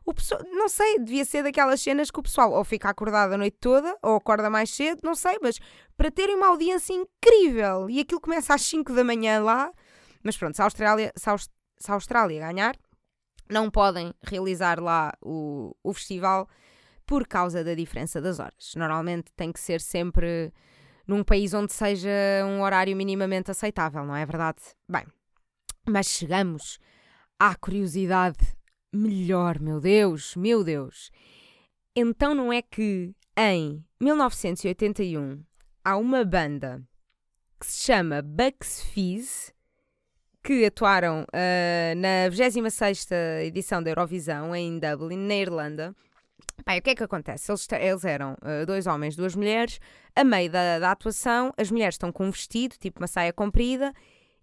O 0.06 0.14
pessoal, 0.14 0.40
não 0.54 0.70
sei, 0.70 1.00
devia 1.00 1.26
ser 1.26 1.44
daquelas 1.44 1.82
cenas 1.82 2.10
que 2.10 2.20
o 2.20 2.24
pessoal 2.24 2.54
ou 2.54 2.64
fica 2.64 2.88
acordado 2.90 3.34
a 3.34 3.38
noite 3.38 3.58
toda 3.60 3.98
ou 4.02 4.16
acorda 4.16 4.50
mais 4.50 4.70
cedo, 4.70 5.02
não 5.04 5.16
sei, 5.16 5.38
mas 5.42 5.60
para 5.98 6.10
terem 6.10 6.36
uma 6.36 6.48
audiência 6.48 6.94
incrível 6.94 7.90
e 7.90 8.00
aquilo 8.00 8.22
começa 8.22 8.54
às 8.54 8.62
5 8.62 8.94
da 8.94 9.04
manhã 9.04 9.44
lá. 9.44 9.70
Mas 10.24 10.38
pronto, 10.38 10.56
se 10.56 10.62
a 10.62 10.66
Austrália, 10.66 11.12
se 11.16 11.30
a, 11.30 11.38
se 11.38 11.92
a 11.92 11.94
Austrália 11.94 12.40
ganhar, 12.40 12.78
não 13.50 13.70
podem 13.70 14.14
realizar 14.24 14.80
lá 14.80 15.12
o, 15.22 15.76
o 15.84 15.94
festival 15.94 16.48
por 17.06 17.28
causa 17.28 17.64
da 17.64 17.74
diferença 17.74 18.22
das 18.22 18.40
horas. 18.40 18.74
Normalmente 18.76 19.32
tem 19.36 19.52
que 19.52 19.60
ser 19.60 19.82
sempre 19.82 20.52
num 21.08 21.24
país 21.24 21.54
onde 21.54 21.72
seja 21.72 22.10
um 22.46 22.62
horário 22.62 22.96
minimamente 22.96 23.52
aceitável, 23.52 24.04
não 24.06 24.16
é 24.16 24.26
verdade? 24.26 24.60
Bem, 24.90 25.06
Mas 25.88 26.08
chegamos 26.08 26.80
à 27.40 27.56
curiosidade 27.56 28.40
melhor, 28.92 29.60
meu 29.60 29.80
Deus, 29.80 30.36
meu 30.36 30.64
Deus. 30.64 31.12
Então 31.96 32.34
não 32.34 32.52
é 32.52 32.62
que 32.62 33.14
em 33.38 33.86
1981 34.00 35.44
há 35.84 35.98
uma 35.98 36.26
banda 36.26 36.82
que 37.60 37.68
se 37.68 37.84
chama 37.84 38.22
Bucks 38.22 38.82
Fizz 38.82 39.54
que 40.46 40.64
atuaram 40.64 41.24
uh, 41.24 41.96
na 41.98 42.30
26 42.30 43.08
edição 43.44 43.82
da 43.82 43.90
Eurovisão 43.90 44.56
em 44.56 44.78
Dublin, 44.78 45.18
na 45.18 45.36
Irlanda. 45.36 45.96
O 46.58 46.82
que 46.82 46.90
é 46.90 46.96
que 46.96 47.04
acontece? 47.04 47.52
Eles, 47.52 47.68
eles 47.72 48.06
eram 48.06 48.34
uh, 48.34 48.66
dois 48.66 48.88
homens, 48.88 49.16
duas 49.16 49.36
mulheres. 49.36 49.80
A 50.16 50.24
meio 50.24 50.50
da, 50.50 50.80
da 50.80 50.92
atuação, 50.92 51.52
as 51.58 51.70
mulheres 51.70 51.96
estão 51.96 52.12
com 52.12 52.26
um 52.26 52.32
vestido, 52.32 52.76
tipo 52.78 53.00
uma 53.00 53.08
saia 53.08 53.34
comprida, 53.34 53.94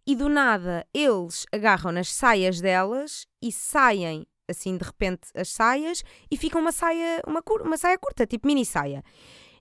e 0.07 0.14
do 0.14 0.29
nada 0.29 0.87
eles 0.92 1.46
agarram 1.53 1.92
nas 1.92 2.12
saias 2.12 2.61
delas 2.61 3.27
e 3.40 3.51
saem 3.53 4.27
assim 4.48 4.77
de 4.77 4.85
repente 4.85 5.29
as 5.35 5.48
saias 5.48 6.03
e 6.31 6.37
fica 6.37 6.59
uma 6.59 6.72
saia, 6.72 7.22
uma, 7.27 7.42
uma 7.62 7.77
saia 7.77 7.98
curta, 7.98 8.27
tipo 8.27 8.46
mini 8.46 8.64
saia. 8.64 9.03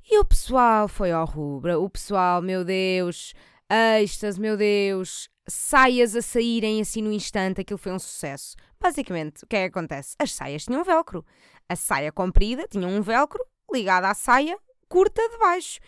E 0.09 0.19
o 0.19 0.25
pessoal 0.25 0.87
foi 0.87 1.11
ao 1.11 1.25
rubra, 1.25 1.79
o 1.79 1.89
pessoal, 1.89 2.41
meu 2.41 2.65
Deus, 2.65 3.33
êxtase, 4.01 4.39
meu 4.39 4.57
Deus, 4.57 5.29
saias 5.47 6.15
a 6.15 6.21
saírem 6.21 6.81
assim 6.81 7.01
no 7.01 7.11
instante, 7.11 7.61
aquilo 7.61 7.77
foi 7.77 7.91
um 7.91 7.99
sucesso. 7.99 8.55
Basicamente, 8.79 9.43
o 9.43 9.47
que 9.47 9.55
é 9.55 9.69
que 9.69 9.77
acontece? 9.77 10.15
As 10.17 10.33
saias 10.33 10.65
tinham 10.65 10.83
velcro. 10.83 11.23
A 11.71 11.75
saia 11.77 12.11
comprida 12.11 12.67
tinha 12.67 12.85
um 12.85 13.01
velcro 13.01 13.41
ligado 13.71 14.03
à 14.03 14.13
saia 14.13 14.59
curta 14.89 15.21
de 15.29 15.37
baixo. 15.37 15.79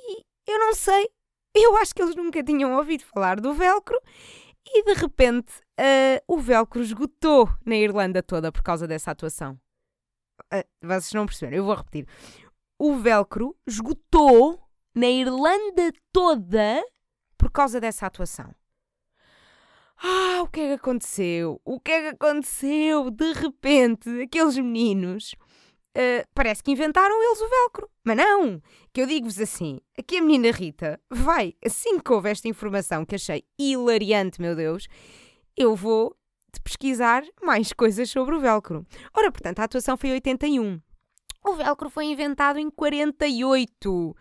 E 0.00 0.24
eu 0.46 0.58
não 0.58 0.74
sei, 0.74 1.10
eu 1.54 1.76
acho 1.76 1.94
que 1.94 2.00
eles 2.00 2.16
nunca 2.16 2.42
tinham 2.42 2.74
ouvido 2.74 3.04
falar 3.04 3.38
do 3.38 3.52
velcro 3.52 4.00
e 4.66 4.82
de 4.82 4.94
repente 4.94 5.52
uh, 5.78 6.24
o 6.26 6.38
velcro 6.38 6.80
esgotou 6.80 7.50
na 7.66 7.76
Irlanda 7.76 8.22
toda 8.22 8.50
por 8.50 8.62
causa 8.62 8.88
dessa 8.88 9.10
atuação. 9.10 9.60
Uh, 10.50 10.64
vocês 10.80 11.12
não 11.12 11.26
perceberam, 11.26 11.58
eu 11.58 11.64
vou 11.64 11.74
repetir. 11.74 12.08
O 12.78 12.94
velcro 12.96 13.54
esgotou 13.66 14.58
na 14.94 15.06
Irlanda 15.06 15.92
toda 16.14 16.82
por 17.36 17.50
causa 17.50 17.78
dessa 17.78 18.06
atuação. 18.06 18.54
Ah, 20.02 20.42
o 20.42 20.48
que 20.48 20.60
é 20.60 20.66
que 20.68 20.74
aconteceu? 20.74 21.60
O 21.64 21.80
que 21.80 21.90
é 21.90 22.00
que 22.02 22.08
aconteceu? 22.08 23.10
De 23.10 23.32
repente, 23.32 24.08
aqueles 24.22 24.56
meninos 24.58 25.34
uh, 25.96 26.26
parece 26.34 26.62
que 26.62 26.70
inventaram 26.70 27.22
eles 27.22 27.40
o 27.40 27.48
velcro. 27.48 27.90
Mas 28.04 28.16
não! 28.16 28.60
Que 28.92 29.02
eu 29.02 29.06
digo-vos 29.06 29.40
assim: 29.40 29.80
aqui 29.98 30.18
a 30.18 30.22
menina 30.22 30.50
Rita 30.50 31.00
vai, 31.10 31.54
assim 31.64 31.98
que 31.98 32.12
houve 32.12 32.30
esta 32.30 32.48
informação 32.48 33.04
que 33.04 33.14
achei 33.14 33.44
hilariante, 33.58 34.40
meu 34.40 34.54
Deus, 34.54 34.86
eu 35.56 35.74
vou 35.74 36.14
pesquisar 36.62 37.22
mais 37.42 37.72
coisas 37.72 38.10
sobre 38.10 38.34
o 38.34 38.40
velcro. 38.40 38.84
Ora, 39.14 39.30
portanto, 39.30 39.60
a 39.60 39.64
atuação 39.64 39.96
foi 39.96 40.10
em 40.10 40.14
81. 40.14 40.80
O 41.44 41.54
velcro 41.54 41.88
foi 41.88 42.06
inventado 42.06 42.58
em 42.58 42.68
48. 42.68 44.16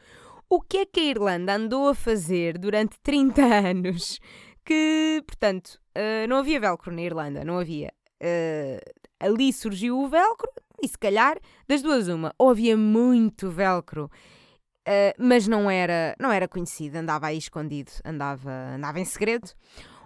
O 0.47 0.61
que 0.61 0.77
é 0.77 0.85
que 0.85 0.99
a 0.99 1.03
Irlanda 1.05 1.55
andou 1.55 1.89
a 1.89 1.95
fazer 1.95 2.57
durante 2.57 2.99
30 3.01 3.41
anos? 3.69 4.19
Que, 4.65 5.23
portanto, 5.25 5.79
uh, 5.95 6.27
não 6.27 6.37
havia 6.37 6.59
velcro 6.59 6.93
na 6.93 7.01
Irlanda, 7.01 7.45
não 7.45 7.59
havia. 7.59 7.93
Uh, 8.21 8.79
ali 9.19 9.53
surgiu 9.53 9.99
o 9.99 10.09
velcro 10.09 10.49
e 10.81 10.87
se 10.87 10.97
calhar 10.97 11.37
das 11.67 11.81
duas 11.81 12.07
uma. 12.07 12.33
Ou 12.37 12.49
havia 12.49 12.75
muito 12.75 13.49
velcro, 13.49 14.05
uh, 14.05 15.13
mas 15.17 15.47
não 15.47 15.69
era, 15.69 16.15
não 16.19 16.31
era 16.31 16.47
conhecido, 16.47 16.95
andava 16.95 17.27
aí 17.27 17.37
escondido, 17.37 17.91
andava, 18.03 18.51
andava 18.75 18.99
em 18.99 19.05
segredo. 19.05 19.51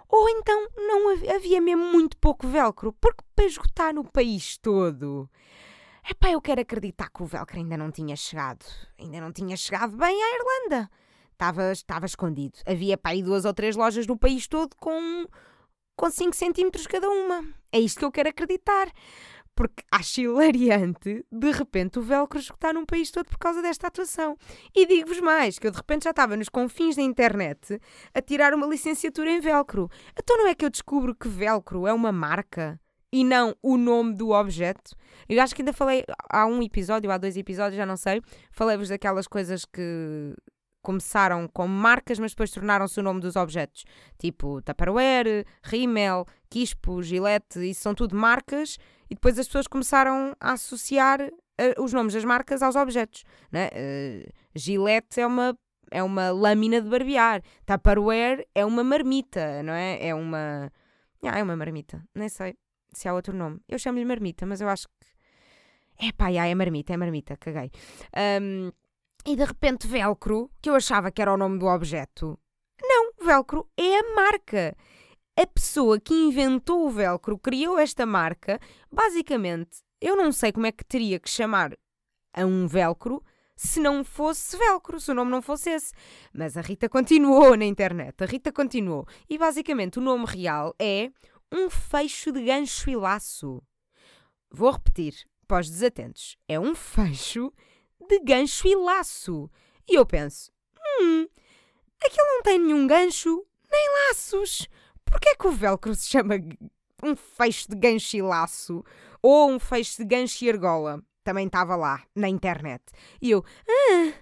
Ou 0.08 0.28
então 0.28 0.68
não 0.76 1.12
havia, 1.12 1.36
havia 1.36 1.60
mesmo 1.60 1.84
muito 1.84 2.16
pouco 2.18 2.46
velcro, 2.46 2.92
porque 3.00 3.24
para 3.34 3.46
esgotar 3.46 3.94
no 3.94 4.04
país 4.04 4.58
todo 4.58 5.30
Epá, 6.08 6.30
eu 6.30 6.40
quero 6.40 6.60
acreditar 6.60 7.08
que 7.10 7.22
o 7.22 7.26
velcro 7.26 7.58
ainda 7.58 7.76
não 7.76 7.90
tinha 7.90 8.16
chegado. 8.16 8.64
Ainda 8.98 9.20
não 9.20 9.32
tinha 9.32 9.56
chegado 9.56 9.96
bem 9.96 10.20
à 10.22 10.36
Irlanda. 10.36 10.90
Estava, 11.40 11.72
estava 11.72 12.04
escondido. 12.04 12.58
Havia 12.66 12.98
pá, 12.98 13.10
aí 13.10 13.22
duas 13.22 13.46
ou 13.46 13.54
três 13.54 13.74
lojas 13.74 14.06
no 14.06 14.14
país 14.14 14.46
todo 14.46 14.76
com, 14.76 15.24
com 15.96 16.10
5 16.10 16.36
centímetros 16.36 16.86
cada 16.86 17.08
uma. 17.08 17.42
É 17.72 17.80
isto 17.80 17.98
que 17.98 18.04
eu 18.04 18.12
quero 18.12 18.28
acreditar. 18.28 18.92
Porque 19.54 19.82
acho 19.90 20.20
hilariante, 20.20 21.24
de 21.32 21.50
repente, 21.50 21.98
o 21.98 22.02
velcro 22.02 22.38
esgotar 22.38 22.74
num 22.74 22.84
país 22.84 23.10
todo 23.10 23.24
por 23.24 23.38
causa 23.38 23.62
desta 23.62 23.86
atuação. 23.86 24.36
E 24.76 24.84
digo-vos 24.84 25.18
mais, 25.22 25.58
que 25.58 25.66
eu 25.66 25.70
de 25.70 25.78
repente 25.78 26.04
já 26.04 26.10
estava 26.10 26.36
nos 26.36 26.50
confins 26.50 26.96
da 26.96 27.02
internet 27.02 27.80
a 28.12 28.20
tirar 28.20 28.52
uma 28.52 28.66
licenciatura 28.66 29.30
em 29.30 29.40
velcro. 29.40 29.88
Então 30.18 30.36
não 30.36 30.46
é 30.46 30.54
que 30.54 30.66
eu 30.66 30.70
descubro 30.70 31.14
que 31.14 31.26
velcro 31.26 31.86
é 31.86 31.92
uma 31.94 32.12
marca? 32.12 32.78
e 33.12 33.24
não 33.24 33.56
o 33.60 33.76
nome 33.76 34.14
do 34.14 34.30
objeto. 34.30 34.94
Eu 35.28 35.42
acho 35.42 35.52
que 35.52 35.62
ainda 35.62 35.72
falei 35.72 36.04
há 36.28 36.46
um 36.46 36.62
episódio, 36.62 37.10
há 37.10 37.18
dois 37.18 37.36
episódios, 37.36 37.76
já 37.76 37.84
não 37.84 37.96
sei. 37.96 38.22
Falei-vos 38.52 38.88
daquelas 38.88 39.26
coisas 39.26 39.64
que 39.64 40.32
começaram 40.82 41.48
como 41.48 41.74
marcas, 41.74 42.18
mas 42.18 42.32
depois 42.32 42.50
tornaram-se 42.50 42.98
o 42.98 43.02
nome 43.02 43.20
dos 43.20 43.36
objetos. 43.36 43.84
Tipo 44.18 44.62
Tupperware, 44.62 45.46
Rimmel, 45.62 46.26
Quispo, 46.48 47.02
Gillette, 47.02 47.58
isso 47.68 47.82
são 47.82 47.94
tudo 47.94 48.16
marcas. 48.16 48.78
E 49.10 49.14
depois 49.14 49.38
as 49.38 49.46
pessoas 49.46 49.66
começaram 49.66 50.34
a 50.40 50.52
associar 50.52 51.20
uh, 51.20 51.82
os 51.82 51.92
nomes 51.92 52.14
das 52.14 52.24
marcas 52.24 52.62
aos 52.62 52.76
objetos. 52.76 53.24
Né? 53.50 53.68
Uh, 53.68 54.32
Gillette 54.54 55.20
é 55.20 55.26
uma 55.26 55.56
é 55.90 56.02
uma 56.02 56.30
lâmina 56.30 56.80
de 56.80 56.88
barbear. 56.88 57.42
Tupperware 57.66 58.46
é 58.54 58.64
uma 58.64 58.84
marmita, 58.84 59.62
não 59.62 59.72
é? 59.72 60.06
É 60.06 60.14
uma. 60.14 60.70
Ah, 61.22 61.38
é 61.38 61.42
uma 61.42 61.56
marmita, 61.56 62.02
nem 62.14 62.28
sei 62.28 62.56
se 62.92 63.08
há 63.08 63.14
outro 63.14 63.36
nome. 63.36 63.60
Eu 63.68 63.78
chamo-lhe 63.78 64.04
marmita, 64.04 64.46
mas 64.46 64.60
eu 64.60 64.68
acho 64.68 64.86
que. 64.88 66.06
É 66.06 66.12
pá, 66.12 66.30
é 66.30 66.54
marmita, 66.54 66.94
é 66.94 66.96
marmita, 66.96 67.36
caguei. 67.36 67.70
Um, 68.40 68.72
e 69.26 69.36
de 69.36 69.44
repente, 69.44 69.86
velcro, 69.86 70.50
que 70.60 70.70
eu 70.70 70.74
achava 70.74 71.10
que 71.10 71.20
era 71.20 71.32
o 71.32 71.36
nome 71.36 71.58
do 71.58 71.66
objeto. 71.66 72.38
Não, 72.82 73.12
velcro 73.22 73.68
é 73.76 73.98
a 73.98 74.14
marca. 74.14 74.76
A 75.36 75.46
pessoa 75.46 76.00
que 76.00 76.14
inventou 76.14 76.86
o 76.86 76.90
velcro 76.90 77.38
criou 77.38 77.78
esta 77.78 78.04
marca. 78.04 78.58
Basicamente, 78.90 79.78
eu 80.00 80.16
não 80.16 80.32
sei 80.32 80.52
como 80.52 80.66
é 80.66 80.72
que 80.72 80.84
teria 80.84 81.20
que 81.20 81.28
chamar 81.28 81.76
a 82.32 82.44
um 82.44 82.66
velcro 82.66 83.22
se 83.54 83.78
não 83.78 84.02
fosse 84.02 84.56
velcro, 84.56 84.98
se 84.98 85.10
o 85.10 85.14
nome 85.14 85.30
não 85.30 85.42
fosse 85.42 85.68
esse. 85.68 85.92
Mas 86.32 86.56
a 86.56 86.62
Rita 86.62 86.88
continuou 86.88 87.56
na 87.56 87.66
internet, 87.66 88.22
a 88.22 88.26
Rita 88.26 88.50
continuou. 88.50 89.06
E 89.28 89.36
basicamente 89.36 89.98
o 89.98 90.02
nome 90.02 90.24
real 90.24 90.74
é 90.78 91.10
um 91.52 91.68
fecho 91.68 92.32
de 92.32 92.42
gancho 92.42 92.88
e 92.88 92.96
laço. 92.96 93.62
Vou 94.50 94.70
repetir, 94.70 95.14
para 95.46 95.60
os 95.60 95.68
desatentos. 95.68 96.38
É 96.48 96.58
um 96.58 96.74
fecho 96.74 97.52
de 98.08 98.18
gancho 98.20 98.66
e 98.66 98.74
laço. 98.74 99.50
E 99.88 99.94
eu 99.94 100.06
penso, 100.06 100.52
hum, 101.00 101.26
aquilo 102.04 102.26
não 102.26 102.42
tem 102.42 102.58
nenhum 102.58 102.86
gancho 102.86 103.44
nem 103.70 103.88
laços. 104.08 104.68
Porquê 105.04 105.30
é 105.30 105.34
que 105.34 105.46
o 105.46 105.52
velcro 105.52 105.94
se 105.94 106.08
chama 106.08 106.34
um 107.02 107.16
fecho 107.16 107.68
de 107.68 107.76
gancho 107.76 108.16
e 108.16 108.22
laço? 108.22 108.84
Ou 109.22 109.50
um 109.50 109.58
fecho 109.58 109.98
de 109.98 110.04
gancho 110.04 110.44
e 110.44 110.50
argola? 110.50 111.02
Também 111.22 111.46
estava 111.46 111.76
lá, 111.76 112.02
na 112.14 112.28
internet. 112.28 112.82
E 113.20 113.30
eu, 113.30 113.44
ah, 113.68 114.12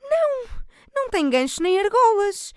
não, 0.00 0.46
não 0.94 1.10
tem 1.10 1.28
gancho 1.28 1.62
nem 1.62 1.80
argolas. 1.80 2.52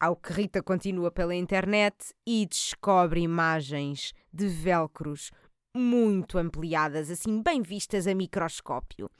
Ao 0.00 0.14
que 0.14 0.32
Rita 0.32 0.62
continua 0.62 1.10
pela 1.10 1.34
internet 1.34 2.14
e 2.26 2.46
descobre 2.46 3.20
imagens 3.20 4.12
de 4.32 4.46
velcros 4.46 5.32
muito 5.76 6.38
ampliadas, 6.38 7.10
assim, 7.10 7.42
bem 7.42 7.62
vistas 7.62 8.06
a 8.06 8.14
microscópio. 8.14 9.10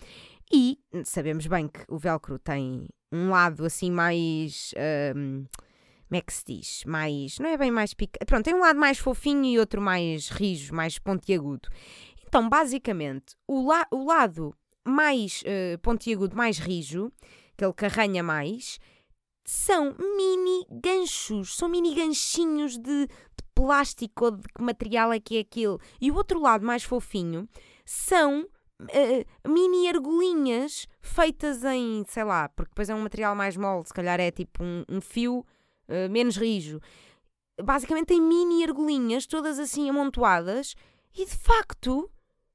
E 0.52 0.78
sabemos 1.04 1.46
bem 1.46 1.68
que 1.68 1.80
o 1.88 1.98
velcro 1.98 2.38
tem 2.38 2.88
um 3.12 3.30
lado 3.30 3.64
assim 3.64 3.90
mais. 3.90 4.72
Um, 5.14 5.44
como 6.08 6.18
é 6.18 6.20
que 6.22 6.32
se 6.32 6.44
diz? 6.46 6.84
Mais. 6.86 7.38
Não 7.38 7.50
é 7.50 7.56
bem 7.56 7.70
mais 7.70 7.92
pica. 7.92 8.24
Pronto, 8.24 8.44
tem 8.44 8.54
um 8.54 8.60
lado 8.60 8.78
mais 8.78 8.98
fofinho 8.98 9.44
e 9.44 9.58
outro 9.58 9.80
mais 9.80 10.28
rijo, 10.30 10.74
mais 10.74 10.98
pontiagudo. 10.98 11.68
Então, 12.26 12.48
basicamente, 12.48 13.36
o, 13.46 13.66
la 13.66 13.86
o 13.90 14.04
lado 14.04 14.54
mais 14.86 15.42
uh, 15.42 15.78
pontiagudo, 15.80 16.34
mais 16.34 16.58
rijo, 16.58 17.12
aquele 17.52 17.72
que 17.74 17.84
arranha 17.84 18.22
mais, 18.22 18.78
são 19.44 19.94
mini 19.98 20.66
ganchos, 20.70 21.56
são 21.56 21.68
mini 21.68 21.94
ganchinhos 21.94 22.78
de, 22.78 23.06
de 23.06 23.44
plástico 23.54 24.26
ou 24.26 24.30
de 24.30 24.48
que 24.48 24.62
material 24.62 25.12
é 25.12 25.20
que 25.20 25.36
é 25.36 25.40
aquilo. 25.40 25.78
E 26.00 26.10
o 26.10 26.16
outro 26.16 26.40
lado 26.40 26.64
mais 26.64 26.84
fofinho 26.84 27.46
são 27.84 28.46
uh, 28.80 29.48
mini 29.48 29.88
argolinhas 29.88 30.86
feitas 31.00 31.64
em, 31.64 32.04
sei 32.08 32.24
lá, 32.24 32.48
porque 32.48 32.70
depois 32.70 32.88
é 32.88 32.94
um 32.94 33.00
material 33.02 33.34
mais 33.34 33.56
mole, 33.56 33.86
se 33.86 33.94
calhar 33.94 34.20
é 34.20 34.30
tipo 34.30 34.62
um, 34.62 34.84
um 34.88 35.00
fio 35.00 35.44
uh, 35.88 36.10
menos 36.10 36.36
rijo. 36.36 36.80
Basicamente 37.62 38.06
tem 38.06 38.20
mini 38.20 38.62
argolinhas, 38.64 39.26
todas 39.26 39.58
assim 39.58 39.90
amontoadas, 39.90 40.74
e 41.16 41.24
de 41.24 41.36
facto 41.36 42.10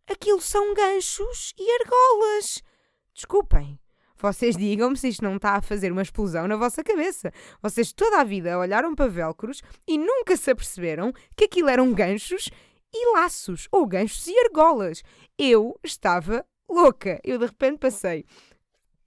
aquilo 0.10 0.42
são 0.42 0.74
ganchos 0.74 1.54
e 1.58 1.82
argolas. 1.82 2.62
Desculpem, 3.14 3.78
Vocês 4.24 4.56
digam-me 4.56 4.96
se 4.96 5.10
isto 5.10 5.22
não 5.22 5.36
está 5.36 5.58
a 5.58 5.62
fazer 5.62 5.92
uma 5.92 6.02
explosão 6.02 6.48
na 6.48 6.56
vossa 6.56 6.82
cabeça. 6.82 7.30
Vocês 7.62 7.92
toda 7.92 8.22
a 8.22 8.24
vida 8.24 8.58
olharam 8.58 8.96
para 8.96 9.10
velcros 9.10 9.62
e 9.86 9.98
nunca 9.98 10.38
se 10.38 10.50
aperceberam 10.50 11.12
que 11.36 11.44
aquilo 11.44 11.68
eram 11.68 11.92
ganchos 11.92 12.50
e 12.94 13.14
laços, 13.14 13.68
ou 13.72 13.86
ganchos 13.86 14.28
e 14.28 14.38
argolas. 14.46 15.04
Eu 15.38 15.80
estava 15.84 16.46
louca. 16.70 17.20
Eu 17.24 17.38
de 17.38 17.46
repente 17.46 17.80
passei 17.80 18.26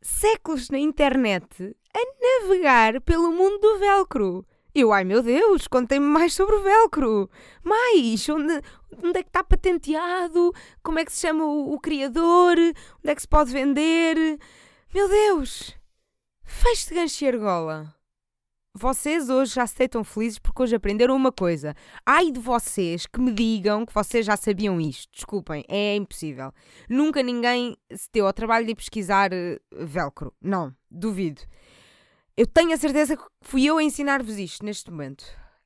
séculos 0.02 0.70
na 0.70 0.78
internet 0.78 1.76
a 1.92 2.42
navegar 2.42 3.00
pelo 3.00 3.32
mundo 3.32 3.58
do 3.58 3.78
velcro. 3.78 4.46
Eu, 4.74 4.92
ai 4.92 5.04
meu 5.04 5.22
Deus, 5.22 5.66
contem-me 5.66 6.06
mais 6.06 6.34
sobre 6.34 6.56
o 6.56 6.62
velcro. 6.62 7.30
Mais, 7.64 8.28
onde, 8.28 8.60
onde 9.02 9.18
é 9.18 9.22
que 9.22 9.30
está 9.30 9.42
patenteado? 9.42 10.52
Como 10.82 10.98
é 10.98 11.04
que 11.04 11.12
se 11.12 11.20
chama 11.20 11.44
o, 11.44 11.72
o 11.72 11.80
criador? 11.80 12.58
Onde 12.58 13.10
é 13.10 13.14
que 13.14 13.22
se 13.22 13.28
pode 13.28 13.52
vender? 13.52 14.38
Meu 14.94 15.08
Deus! 15.08 15.74
Feixe 16.44 16.88
de 16.88 16.94
gancho 16.94 17.24
e 17.24 17.28
argola. 17.28 17.95
Vocês 18.78 19.30
hoje 19.30 19.54
já 19.54 19.66
se 19.66 19.74
deitam 19.74 20.04
felizes 20.04 20.38
porque 20.38 20.62
hoje 20.62 20.76
aprenderam 20.76 21.16
uma 21.16 21.32
coisa. 21.32 21.74
Ai 22.04 22.30
de 22.30 22.38
vocês 22.38 23.06
que 23.06 23.18
me 23.18 23.32
digam 23.32 23.86
que 23.86 23.94
vocês 23.94 24.26
já 24.26 24.36
sabiam 24.36 24.78
isto. 24.78 25.10
Desculpem, 25.10 25.64
é 25.66 25.96
impossível. 25.96 26.52
Nunca 26.86 27.22
ninguém 27.22 27.74
se 27.94 28.06
deu 28.12 28.26
ao 28.26 28.34
trabalho 28.34 28.66
de 28.66 28.74
pesquisar 28.74 29.30
uh, 29.32 29.86
velcro. 29.86 30.30
Não, 30.42 30.76
duvido. 30.90 31.40
Eu 32.36 32.46
tenho 32.46 32.74
a 32.74 32.76
certeza 32.76 33.16
que 33.16 33.24
fui 33.40 33.64
eu 33.64 33.78
a 33.78 33.82
ensinar-vos 33.82 34.36
isto 34.36 34.62
neste 34.62 34.90
momento. 34.90 35.24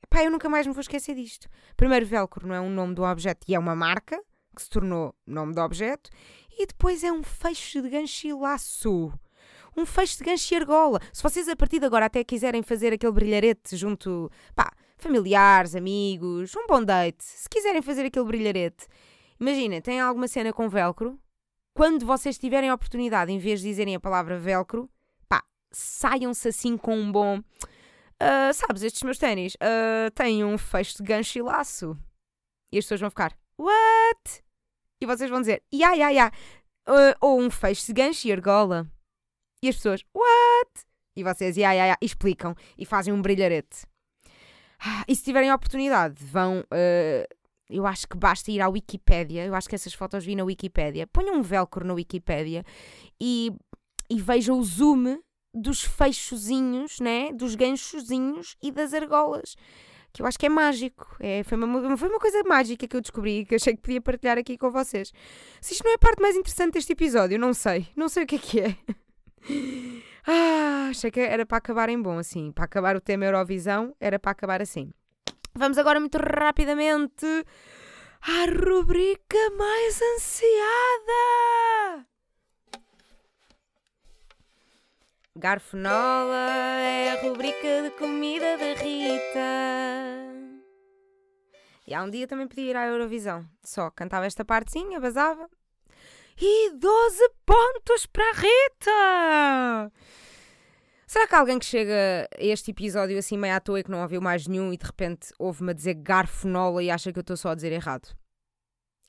Pá, 0.08 0.22
eu 0.22 0.30
nunca 0.30 0.48
mais 0.48 0.64
me 0.64 0.72
vou 0.72 0.80
esquecer 0.80 1.16
disto. 1.16 1.48
Primeiro, 1.76 2.06
velcro 2.06 2.46
não 2.46 2.54
é 2.54 2.60
um 2.60 2.70
nome 2.70 2.94
do 2.94 3.02
objeto 3.02 3.44
e 3.48 3.56
é 3.56 3.58
uma 3.58 3.74
marca 3.74 4.22
que 4.54 4.62
se 4.62 4.70
tornou 4.70 5.16
nome 5.26 5.52
do 5.52 5.60
objeto. 5.60 6.10
E 6.56 6.64
depois 6.64 7.02
é 7.02 7.10
um 7.10 7.24
fecho 7.24 7.82
de 7.82 7.90
gancho 7.90 8.28
e 8.28 8.32
laço. 8.32 9.12
Um 9.76 9.86
fecho 9.86 10.18
de 10.18 10.24
gancho 10.24 10.54
e 10.54 10.56
argola. 10.56 11.00
Se 11.12 11.22
vocês 11.22 11.48
a 11.48 11.56
partir 11.56 11.78
de 11.78 11.86
agora 11.86 12.06
até 12.06 12.22
quiserem 12.24 12.62
fazer 12.62 12.92
aquele 12.92 13.12
brilharete 13.12 13.76
junto, 13.76 14.30
pá, 14.54 14.72
familiares, 14.96 15.74
amigos, 15.74 16.54
um 16.56 16.66
bom 16.66 16.82
date, 16.84 17.22
se 17.22 17.48
quiserem 17.48 17.82
fazer 17.82 18.06
aquele 18.06 18.24
brilharete, 18.24 18.86
imagina, 19.38 19.80
tem 19.80 20.00
alguma 20.00 20.28
cena 20.28 20.52
com 20.52 20.68
velcro, 20.68 21.18
quando 21.74 22.04
vocês 22.04 22.36
tiverem 22.36 22.68
a 22.68 22.74
oportunidade, 22.74 23.32
em 23.32 23.38
vez 23.38 23.60
de 23.60 23.68
dizerem 23.68 23.94
a 23.94 24.00
palavra 24.00 24.38
velcro, 24.38 24.90
saiam-se 25.70 26.48
assim 26.48 26.76
com 26.76 26.96
um 26.96 27.10
bom. 27.10 27.38
Uh, 27.38 28.52
sabes, 28.52 28.82
estes 28.82 29.02
meus 29.02 29.18
ténis 29.18 29.54
uh, 29.54 30.10
têm 30.14 30.44
um 30.44 30.58
fecho 30.58 30.98
de 30.98 31.02
gancho 31.02 31.38
e 31.38 31.42
laço. 31.42 31.96
E 32.72 32.78
as 32.78 32.84
pessoas 32.84 33.00
vão 33.00 33.10
ficar, 33.10 33.36
what? 33.58 34.44
E 35.00 35.06
vocês 35.06 35.30
vão 35.30 35.40
dizer, 35.40 35.62
ya, 35.72 35.94
ya. 35.94 36.32
Uh, 36.88 37.14
ou 37.20 37.40
um 37.40 37.50
fecho 37.50 37.86
de 37.86 37.92
gancho 37.92 38.28
e 38.28 38.32
argola. 38.32 38.86
E 39.62 39.68
as 39.68 39.76
pessoas, 39.76 40.04
what? 40.14 40.70
E 41.16 41.22
vocês, 41.22 41.56
ya, 41.56 41.72
ya. 41.72 41.96
E 42.00 42.06
explicam 42.06 42.54
e 42.78 42.86
fazem 42.86 43.12
um 43.12 43.20
brilharete. 43.20 43.86
Ah, 44.78 45.04
e 45.06 45.14
se 45.14 45.22
tiverem 45.22 45.50
a 45.50 45.54
oportunidade, 45.54 46.24
vão. 46.24 46.60
Uh, 46.60 47.40
eu 47.68 47.86
acho 47.86 48.08
que 48.08 48.16
basta 48.16 48.50
ir 48.50 48.60
à 48.60 48.68
Wikipédia. 48.68 49.44
Eu 49.44 49.54
acho 49.54 49.68
que 49.68 49.74
essas 49.74 49.94
fotos 49.94 50.24
vi 50.24 50.34
na 50.34 50.44
Wikipédia. 50.44 51.06
Ponham 51.06 51.36
um 51.36 51.42
velcro 51.42 51.86
na 51.86 51.94
Wikipédia 51.94 52.64
e, 53.20 53.52
e 54.10 54.20
vejam 54.20 54.58
o 54.58 54.64
zoom 54.64 55.18
dos 55.54 55.82
fechozinhos, 55.82 56.98
né? 57.00 57.32
Dos 57.32 57.54
ganchozinhos 57.54 58.56
e 58.62 58.72
das 58.72 58.94
argolas. 58.94 59.56
Que 60.12 60.22
eu 60.22 60.26
acho 60.26 60.38
que 60.38 60.46
é 60.46 60.48
mágico. 60.48 61.16
É, 61.20 61.44
foi, 61.44 61.56
uma, 61.56 61.96
foi 61.96 62.08
uma 62.08 62.18
coisa 62.18 62.42
mágica 62.44 62.88
que 62.88 62.96
eu 62.96 63.00
descobri 63.00 63.44
que 63.44 63.54
achei 63.54 63.76
que 63.76 63.82
podia 63.82 64.00
partilhar 64.00 64.38
aqui 64.38 64.58
com 64.58 64.70
vocês. 64.70 65.12
Se 65.60 65.74
isto 65.74 65.84
não 65.84 65.92
é 65.92 65.94
a 65.94 65.98
parte 65.98 66.20
mais 66.20 66.34
interessante 66.34 66.72
deste 66.72 66.92
episódio, 66.92 67.38
não 67.38 67.54
sei. 67.54 67.86
Não 67.94 68.08
sei 68.08 68.24
o 68.24 68.26
que 68.26 68.36
é 68.36 68.38
que 68.38 68.60
é. 68.60 68.76
Ah, 70.26 70.88
achei 70.90 71.10
que 71.10 71.20
era 71.20 71.46
para 71.46 71.58
acabar 71.58 71.88
em 71.88 72.00
bom, 72.00 72.18
assim. 72.18 72.52
Para 72.52 72.64
acabar 72.64 72.96
o 72.96 73.00
tema 73.00 73.24
Eurovisão, 73.24 73.94
era 73.98 74.18
para 74.18 74.32
acabar 74.32 74.60
assim. 74.60 74.92
Vamos 75.54 75.78
agora 75.78 75.98
muito 75.98 76.16
rapidamente 76.18 77.26
à 78.20 78.44
rubrica 78.46 79.38
mais 79.56 80.00
ansiada. 80.14 82.06
Garfonola 85.36 86.50
é 86.80 87.12
a 87.12 87.22
rubrica 87.22 87.82
de 87.82 87.90
comida 87.98 88.58
da 88.58 88.74
Rita. 88.74 90.40
E 91.86 91.94
há 91.94 92.02
um 92.02 92.10
dia 92.10 92.28
também 92.28 92.46
podia 92.46 92.70
ir 92.70 92.76
à 92.76 92.86
Eurovisão. 92.86 93.48
Só 93.64 93.90
cantava 93.90 94.26
esta 94.26 94.44
partezinha, 94.44 95.00
basava. 95.00 95.48
E 96.42 96.70
12 96.70 97.30
pontos 97.44 98.06
para 98.06 98.24
a 98.24 98.32
Rita! 98.32 99.92
Será 101.06 101.26
que 101.26 101.34
alguém 101.34 101.58
que 101.58 101.66
chega 101.66 102.26
a 102.34 102.42
este 102.42 102.70
episódio 102.70 103.18
assim 103.18 103.36
meio 103.36 103.54
à 103.54 103.60
toa 103.60 103.80
e 103.80 103.84
que 103.84 103.90
não 103.90 104.00
ouviu 104.00 104.22
mais 104.22 104.46
nenhum 104.46 104.72
e 104.72 104.78
de 104.78 104.86
repente 104.86 105.34
ouve-me 105.38 105.72
a 105.72 105.74
dizer 105.74 105.92
garfonola 105.92 106.82
e 106.82 106.90
acha 106.90 107.12
que 107.12 107.18
eu 107.18 107.20
estou 107.20 107.36
só 107.36 107.50
a 107.50 107.54
dizer 107.54 107.72
errado? 107.72 108.16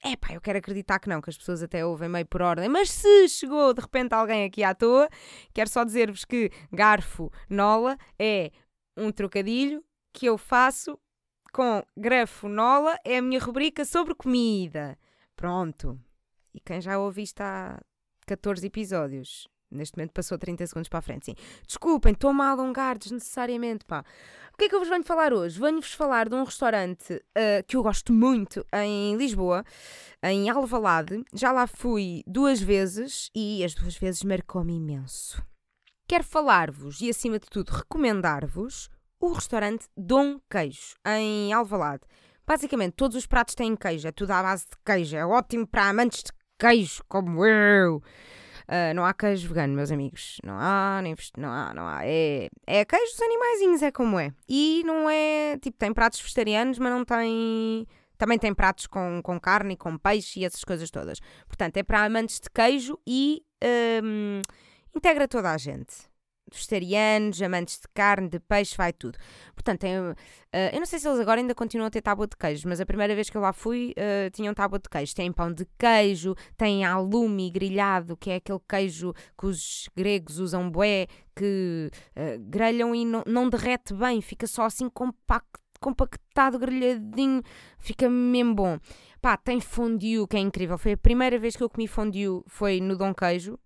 É 0.03 0.17
pá, 0.17 0.33
eu 0.33 0.41
quero 0.41 0.59
acreditar 0.59 0.99
que 0.99 1.07
não, 1.07 1.21
que 1.21 1.29
as 1.29 1.37
pessoas 1.37 1.63
até 1.63 1.85
ouvem 1.85 2.09
meio 2.09 2.25
por 2.25 2.41
ordem, 2.41 2.67
mas 2.67 2.91
se 2.91 3.29
chegou 3.29 3.73
de 3.73 3.79
repente 3.79 4.11
alguém 4.11 4.43
aqui 4.43 4.61
à 4.61 4.75
toa, 4.75 5.07
quero 5.53 5.69
só 5.69 5.85
dizer-vos 5.85 6.25
que 6.25 6.51
garfo 6.69 7.31
nola 7.49 7.97
é 8.19 8.51
um 8.97 9.09
trocadilho 9.09 9.81
que 10.11 10.25
eu 10.25 10.37
faço 10.37 10.99
com 11.53 11.81
grafo 11.95 12.49
nola, 12.49 12.99
é 13.05 13.19
a 13.19 13.21
minha 13.21 13.39
rubrica 13.39 13.85
sobre 13.85 14.13
comida. 14.15 14.97
Pronto. 15.33 15.97
E 16.53 16.59
quem 16.59 16.81
já 16.81 16.99
ouviu 16.99 17.23
isto 17.23 17.41
há 17.41 17.79
14 18.27 18.65
episódios, 18.65 19.47
neste 19.69 19.97
momento 19.97 20.11
passou 20.11 20.37
30 20.37 20.67
segundos 20.67 20.89
para 20.89 20.99
a 20.99 21.01
frente, 21.01 21.25
sim. 21.25 21.35
Desculpem, 21.65 22.13
estou-me 22.13 22.41
a 22.41 22.49
alongar 22.49 22.97
desnecessariamente, 22.97 23.85
pá 23.85 24.03
que 24.61 24.65
é 24.65 24.69
que 24.69 24.75
eu 24.75 24.79
vos 24.79 24.89
venho 24.89 25.03
falar 25.03 25.33
hoje? 25.33 25.59
Venho-vos 25.59 25.91
falar 25.93 26.29
de 26.29 26.35
um 26.35 26.43
restaurante 26.43 27.15
uh, 27.15 27.63
que 27.67 27.75
eu 27.75 27.81
gosto 27.81 28.13
muito 28.13 28.63
em 28.71 29.17
Lisboa, 29.17 29.63
em 30.21 30.51
Alvalade. 30.51 31.25
Já 31.33 31.51
lá 31.51 31.65
fui 31.65 32.21
duas 32.27 32.61
vezes 32.61 33.31
e 33.35 33.63
as 33.63 33.73
duas 33.73 33.97
vezes 33.97 34.21
marcou-me 34.23 34.75
imenso. 34.75 35.43
Quero 36.07 36.23
falar-vos 36.23 37.01
e, 37.01 37.09
acima 37.09 37.39
de 37.39 37.47
tudo, 37.47 37.69
recomendar-vos 37.69 38.87
o 39.19 39.31
restaurante 39.31 39.87
Dom 39.97 40.39
Queijo, 40.47 40.93
em 41.07 41.51
Alvalade. 41.51 42.03
Basicamente, 42.45 42.93
todos 42.93 43.17
os 43.17 43.25
pratos 43.25 43.55
têm 43.55 43.75
queijo, 43.75 44.09
é 44.09 44.11
tudo 44.11 44.29
à 44.29 44.43
base 44.43 44.65
de 44.65 44.77
queijo. 44.85 45.17
É 45.17 45.25
ótimo 45.25 45.65
para 45.65 45.89
amantes 45.89 46.21
de 46.21 46.31
queijo, 46.61 47.03
como 47.07 47.43
eu. 47.43 47.97
Uh, 48.67 48.93
não 48.95 49.03
há 49.03 49.13
queijo 49.13 49.47
vegano, 49.47 49.73
meus 49.73 49.91
amigos. 49.91 50.37
Não 50.43 50.55
há, 50.57 51.01
nem 51.01 51.15
não 51.35 51.49
há, 51.49 51.73
não 51.73 51.87
há. 51.87 52.05
É, 52.05 52.49
é 52.67 52.85
queijo 52.85 53.11
dos 53.11 53.21
animaizinhos, 53.21 53.81
é 53.81 53.91
como 53.91 54.19
é. 54.19 54.31
E 54.47 54.83
não 54.85 55.09
é, 55.09 55.57
tipo, 55.57 55.77
tem 55.77 55.91
pratos 55.91 56.21
vegetarianos, 56.21 56.77
mas 56.77 56.91
não 56.91 57.03
tem... 57.03 57.87
Também 58.17 58.37
tem 58.37 58.53
pratos 58.53 58.85
com, 58.85 59.19
com 59.23 59.39
carne 59.39 59.73
e 59.73 59.77
com 59.77 59.97
peixe 59.97 60.39
e 60.39 60.45
essas 60.45 60.63
coisas 60.63 60.91
todas. 60.91 61.19
Portanto, 61.47 61.77
é 61.77 61.83
para 61.83 62.05
amantes 62.05 62.39
de 62.39 62.51
queijo 62.51 62.99
e 63.05 63.41
um, 64.03 64.41
integra 64.95 65.27
toda 65.27 65.51
a 65.51 65.57
gente 65.57 66.11
vegetarianos, 66.53 67.41
amantes 67.41 67.79
de 67.79 67.87
carne, 67.93 68.29
de 68.29 68.39
peixe, 68.39 68.75
vai 68.75 68.91
tudo. 68.91 69.17
Portanto, 69.63 69.83
uh, 69.83 70.15
eu 70.73 70.79
não 70.79 70.85
sei 70.85 70.97
se 70.97 71.07
eles 71.07 71.19
agora 71.19 71.39
ainda 71.39 71.53
continuam 71.53 71.87
a 71.87 71.91
ter 71.91 72.01
tábua 72.01 72.27
de 72.27 72.35
queijo, 72.35 72.67
mas 72.67 72.81
a 72.81 72.85
primeira 72.85 73.13
vez 73.13 73.29
que 73.29 73.37
eu 73.37 73.41
lá 73.41 73.53
fui 73.53 73.93
uh, 73.97 74.29
tinham 74.31 74.53
tábua 74.53 74.79
de 74.79 74.89
queijo. 74.89 75.15
Tem 75.15 75.31
pão 75.31 75.53
de 75.53 75.67
queijo, 75.77 76.35
tem 76.57 76.83
alume 76.83 77.49
grelhado, 77.51 78.17
que 78.17 78.31
é 78.31 78.35
aquele 78.35 78.59
queijo 78.67 79.13
que 79.37 79.45
os 79.45 79.87
gregos 79.95 80.39
usam 80.39 80.69
bué, 80.69 81.07
que 81.35 81.91
uh, 82.17 82.39
grelham 82.49 82.95
e 82.95 83.05
não, 83.05 83.23
não 83.27 83.49
derrete 83.49 83.93
bem, 83.93 84.19
fica 84.21 84.47
só 84.47 84.63
assim 84.63 84.89
compacto 84.89 85.61
compactado, 85.79 86.59
grelhadinho, 86.59 87.41
fica 87.79 88.07
mesmo 88.07 88.53
bom. 88.53 88.79
Pá, 89.19 89.35
tem 89.35 89.59
fondue, 89.59 90.27
que 90.27 90.37
é 90.37 90.39
incrível. 90.39 90.77
Foi 90.77 90.93
a 90.93 90.97
primeira 90.97 91.39
vez 91.39 91.55
que 91.55 91.63
eu 91.63 91.69
comi 91.69 91.87
fondue, 91.87 92.43
foi 92.47 92.79
no 92.79 92.95
Dom 92.95 93.13
Queijo. 93.13 93.57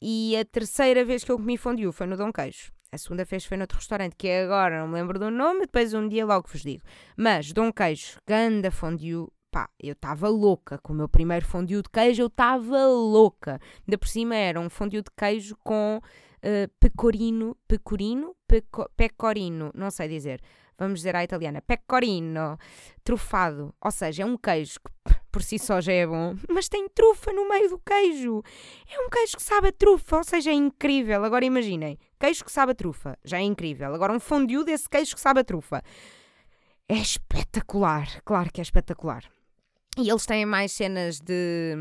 E 0.00 0.34
a 0.36 0.44
terceira 0.44 1.04
vez 1.04 1.22
que 1.22 1.30
eu 1.30 1.36
comi 1.36 1.56
fondue 1.58 1.92
foi 1.92 2.06
no 2.06 2.16
Dom 2.16 2.32
Queijo. 2.32 2.72
A 2.94 2.98
segunda 2.98 3.24
vez 3.24 3.46
foi 3.46 3.56
noutro 3.56 3.78
restaurante, 3.78 4.14
que 4.14 4.28
é 4.28 4.44
agora, 4.44 4.80
não 4.80 4.86
me 4.86 4.94
lembro 4.94 5.18
do 5.18 5.30
nome, 5.30 5.60
depois 5.60 5.94
um 5.94 6.06
dia 6.06 6.26
logo 6.26 6.46
vos 6.46 6.60
digo. 6.60 6.82
Mas 7.16 7.50
Dom 7.50 7.72
Queijo, 7.72 8.18
ganda 8.26 8.70
fondue, 8.70 9.28
pá, 9.50 9.70
eu 9.82 9.94
estava 9.94 10.28
louca. 10.28 10.76
Com 10.76 10.92
o 10.92 10.96
meu 10.96 11.08
primeiro 11.08 11.42
fondue 11.46 11.80
de 11.80 11.88
queijo, 11.88 12.20
eu 12.20 12.26
estava 12.26 12.86
louca. 12.86 13.58
Ainda 13.88 13.96
por 13.96 14.06
cima 14.08 14.36
era 14.36 14.60
um 14.60 14.68
fondue 14.68 15.00
de 15.00 15.10
queijo 15.16 15.56
com 15.64 16.02
uh, 16.02 16.68
pecorino, 16.78 17.56
pecorino, 17.66 18.36
peco, 18.46 18.86
pecorino, 18.94 19.70
não 19.74 19.90
sei 19.90 20.06
dizer. 20.06 20.42
Vamos 20.76 20.98
dizer 20.98 21.16
à 21.16 21.24
italiana, 21.24 21.62
pecorino, 21.62 22.58
trufado. 23.02 23.74
Ou 23.80 23.90
seja, 23.90 24.22
é 24.22 24.26
um 24.26 24.36
queijo 24.36 24.78
que 24.80 25.14
por 25.32 25.42
si 25.42 25.58
só 25.58 25.80
já 25.80 25.92
é 25.92 26.06
bom, 26.06 26.36
mas 26.48 26.68
tem 26.68 26.86
trufa 26.90 27.32
no 27.32 27.48
meio 27.48 27.70
do 27.70 27.78
queijo. 27.78 28.42
É 28.88 29.00
um 29.00 29.08
queijo 29.08 29.36
que 29.36 29.42
sabe 29.42 29.68
a 29.68 29.72
trufa, 29.72 30.18
ou 30.18 30.24
seja, 30.24 30.50
é 30.50 30.54
incrível. 30.54 31.24
Agora 31.24 31.44
imaginem, 31.44 31.98
queijo 32.20 32.44
que 32.44 32.52
sabe 32.52 32.72
a 32.72 32.74
trufa, 32.74 33.18
já 33.24 33.38
é 33.38 33.42
incrível. 33.42 33.94
Agora 33.94 34.12
um 34.12 34.20
fondue 34.20 34.64
desse 34.64 34.88
queijo 34.88 35.14
que 35.14 35.20
sabe 35.20 35.40
a 35.40 35.44
trufa. 35.44 35.82
É 36.86 36.96
espetacular, 36.96 38.20
claro 38.22 38.52
que 38.52 38.60
é 38.60 38.62
espetacular. 38.62 39.24
E 39.96 40.10
eles 40.10 40.26
têm 40.26 40.44
mais 40.44 40.72
cenas 40.72 41.18
de 41.18 41.74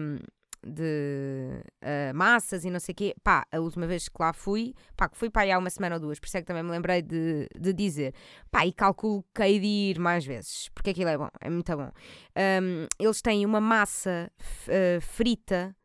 de 0.65 1.63
uh, 1.83 2.15
massas 2.15 2.63
e 2.65 2.69
não 2.69 2.79
sei 2.79 2.93
o 2.93 2.95
quê. 2.95 3.15
Pá, 3.23 3.45
a 3.51 3.59
última 3.59 3.87
vez 3.87 4.07
que 4.07 4.15
lá 4.19 4.33
fui, 4.33 4.73
pá, 4.95 5.09
que 5.09 5.17
fui 5.17 5.29
para 5.29 5.43
aí 5.43 5.51
há 5.51 5.57
uma 5.57 5.69
semana 5.69 5.95
ou 5.95 6.01
duas, 6.01 6.19
por 6.19 6.27
isso 6.27 6.37
é 6.37 6.41
que 6.41 6.47
também 6.47 6.63
me 6.63 6.71
lembrei 6.71 7.01
de, 7.01 7.47
de 7.59 7.73
dizer. 7.73 8.13
Pá, 8.49 8.65
e 8.65 8.71
calculo 8.71 9.25
que 9.33 9.41
hei 9.41 9.59
de 9.59 9.65
ir 9.65 9.99
mais 9.99 10.25
vezes, 10.25 10.69
porque 10.69 10.91
aquilo 10.91 11.09
é 11.09 11.17
bom, 11.17 11.29
é 11.39 11.49
muito 11.49 11.75
bom. 11.75 11.91
Um, 12.37 12.85
eles 12.99 13.21
têm 13.21 13.45
uma 13.45 13.61
massa 13.61 14.31
uh, 14.39 15.01
frita, 15.01 15.75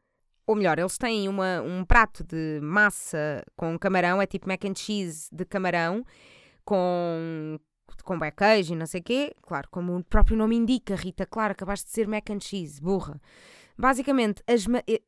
ou 0.47 0.55
melhor, 0.55 0.79
eles 0.79 0.97
têm 0.97 1.29
uma, 1.29 1.61
um 1.63 1.85
prato 1.85 2.23
de 2.23 2.61
massa 2.63 3.43
com 3.57 3.79
camarão, 3.79 4.23
é 4.23 4.27
tipo 4.27 4.47
mac 4.47 4.65
and 4.65 4.77
cheese 4.77 5.29
de 5.33 5.45
camarão, 5.45 6.05
com 6.65 7.59
com 8.05 8.19
queijo 8.31 8.73
e 8.73 8.77
não 8.77 8.87
sei 8.87 9.01
o 9.01 9.05
quê. 9.05 9.35
Claro, 9.43 9.69
como 9.71 9.97
o 9.97 10.05
próprio 10.05 10.37
nome 10.37 10.57
indica, 10.57 10.95
Rita, 10.95 11.27
claro, 11.27 11.53
acabaste 11.53 11.87
de 11.87 11.93
ser 11.93 12.07
mac 12.07 12.31
and 12.31 12.41
cheese, 12.41 12.81
burra. 12.81 13.21
Basicamente, 13.79 14.43
as, 14.47 14.65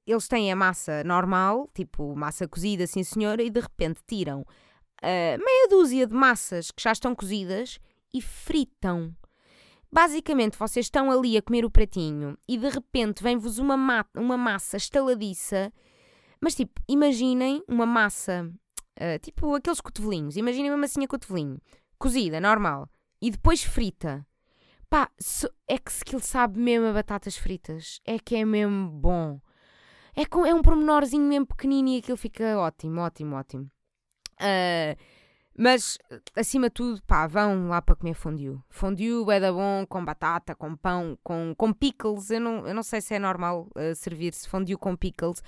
eles 0.07 0.29
têm 0.29 0.53
a 0.53 0.57
massa 0.57 1.03
normal, 1.03 1.69
tipo 1.75 2.15
massa 2.15 2.47
cozida, 2.47 2.87
sim 2.87 3.03
senhora, 3.03 3.43
e 3.43 3.49
de 3.49 3.61
repente 3.61 4.01
tiram 4.07 4.41
uh, 4.43 5.45
meia 5.45 5.69
dúzia 5.71 6.07
de 6.07 6.15
massas 6.15 6.71
que 6.71 6.83
já 6.83 6.93
estão 6.93 7.15
cozidas 7.15 7.79
e 8.13 8.21
fritam. 8.21 9.15
Basicamente, 9.91 10.59
vocês 10.59 10.87
estão 10.87 11.11
ali 11.11 11.37
a 11.39 11.43
comer 11.43 11.65
o 11.65 11.71
pratinho 11.71 12.37
e 12.47 12.59
de 12.59 12.69
repente 12.69 13.23
vem-vos 13.23 13.59
uma, 13.59 13.77
ma 13.77 14.05
uma 14.15 14.37
massa 14.37 14.77
estaladiça, 14.77 15.73
mas 16.41 16.55
tipo, 16.55 16.81
imaginem 16.87 17.63
uma 17.67 17.87
massa, 17.87 18.53
uh, 19.01 19.19
tipo 19.23 19.55
aqueles 19.55 19.81
cotovelinhos, 19.81 20.37
imaginem 20.37 20.71
uma 20.71 20.77
massinha 20.77 21.09
cotovelinho, 21.09 21.59
cozida, 21.99 22.39
normal, 22.39 22.87
e 23.21 23.31
depois 23.31 23.63
frita. 23.63 24.27
Pá, 24.91 25.11
é 25.69 25.79
que 25.79 26.15
ele 26.15 26.23
sabe 26.23 26.59
mesmo 26.59 26.87
a 26.87 26.93
batatas 26.93 27.37
fritas. 27.37 28.01
É 28.05 28.19
que 28.19 28.37
é 28.37 28.45
mesmo 28.45 28.89
bom. 28.89 29.41
É, 30.17 30.25
com, 30.25 30.45
é 30.45 30.55
um 30.55 30.63
pormenorzinho 30.63 31.25
mesmo 31.25 31.47
pequenino 31.47 31.91
e 31.91 31.99
aquilo 31.99 32.17
fica 32.17 32.59
ótimo, 32.59 33.01
ótimo, 33.01 33.37
ótimo. 33.37 33.71
Uh, 34.41 34.97
mas, 35.57 35.99
acima 36.37 36.69
de 36.69 36.75
tudo, 36.75 37.03
pá, 37.03 37.27
vão 37.27 37.69
lá 37.69 37.83
para 37.83 37.97
comer 37.97 38.15
fondue. 38.15 38.59
Fondue 38.69 39.25
é 39.33 39.41
da 39.41 39.53
bom, 39.53 39.85
com 39.87 40.05
batata, 40.05 40.55
com 40.55 40.77
pão, 40.77 41.19
com, 41.23 41.55
com 41.57 41.73
pickles. 41.73 42.31
Eu 42.31 42.41
não, 42.41 42.67
eu 42.67 42.75
não 42.75 42.83
sei 42.83 43.01
se 43.01 43.15
é 43.15 43.19
normal 43.19 43.69
uh, 43.77 43.95
servir-se 43.95 44.49
fondue 44.49 44.77
com 44.77 44.97
pickles. 44.97 45.43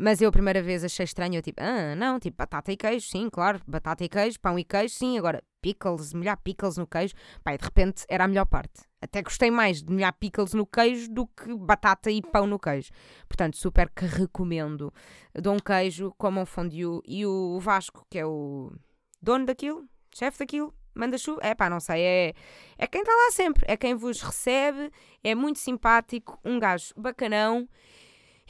Mas 0.00 0.20
eu 0.20 0.28
a 0.28 0.32
primeira 0.32 0.62
vez 0.62 0.84
achei 0.84 1.02
estranho, 1.02 1.34
eu 1.34 1.42
tipo, 1.42 1.60
ah, 1.60 1.96
não, 1.96 2.20
tipo, 2.20 2.36
batata 2.36 2.70
e 2.70 2.76
queijo, 2.76 3.08
sim, 3.08 3.28
claro, 3.28 3.60
batata 3.66 4.04
e 4.04 4.08
queijo, 4.08 4.38
pão 4.38 4.56
e 4.56 4.62
queijo, 4.62 4.94
sim, 4.94 5.18
agora 5.18 5.42
pickles, 5.60 6.14
molhar 6.14 6.36
pickles 6.36 6.76
no 6.76 6.86
queijo, 6.86 7.14
pá, 7.42 7.52
e 7.52 7.58
de 7.58 7.64
repente 7.64 8.04
era 8.08 8.22
a 8.22 8.28
melhor 8.28 8.46
parte. 8.46 8.82
Até 9.02 9.22
gostei 9.22 9.50
mais 9.50 9.82
de 9.82 9.92
molhar 9.92 10.12
pickles 10.12 10.54
no 10.54 10.64
queijo 10.64 11.10
do 11.10 11.26
que 11.26 11.52
batata 11.56 12.12
e 12.12 12.22
pão 12.22 12.46
no 12.46 12.60
queijo. 12.60 12.90
Portanto, 13.28 13.56
super 13.56 13.90
que 13.90 14.04
recomendo. 14.04 14.92
Dou 15.34 15.54
um 15.54 15.58
queijo, 15.58 16.14
comam 16.16 16.46
fondue 16.46 17.00
e 17.04 17.26
o 17.26 17.58
Vasco, 17.58 18.06
que 18.08 18.20
é 18.20 18.26
o 18.26 18.72
dono 19.20 19.46
daquilo, 19.46 19.84
chefe 20.14 20.38
daquilo, 20.38 20.72
manda 20.94 21.18
chuva. 21.18 21.40
É 21.42 21.56
pá, 21.56 21.68
não 21.68 21.80
sei, 21.80 22.00
é, 22.02 22.34
é 22.78 22.86
quem 22.86 23.00
está 23.00 23.12
lá 23.12 23.32
sempre, 23.32 23.64
é 23.66 23.76
quem 23.76 23.96
vos 23.96 24.22
recebe, 24.22 24.92
é 25.24 25.34
muito 25.34 25.58
simpático, 25.58 26.38
um 26.44 26.58
gajo 26.60 26.94
bacanão 26.96 27.68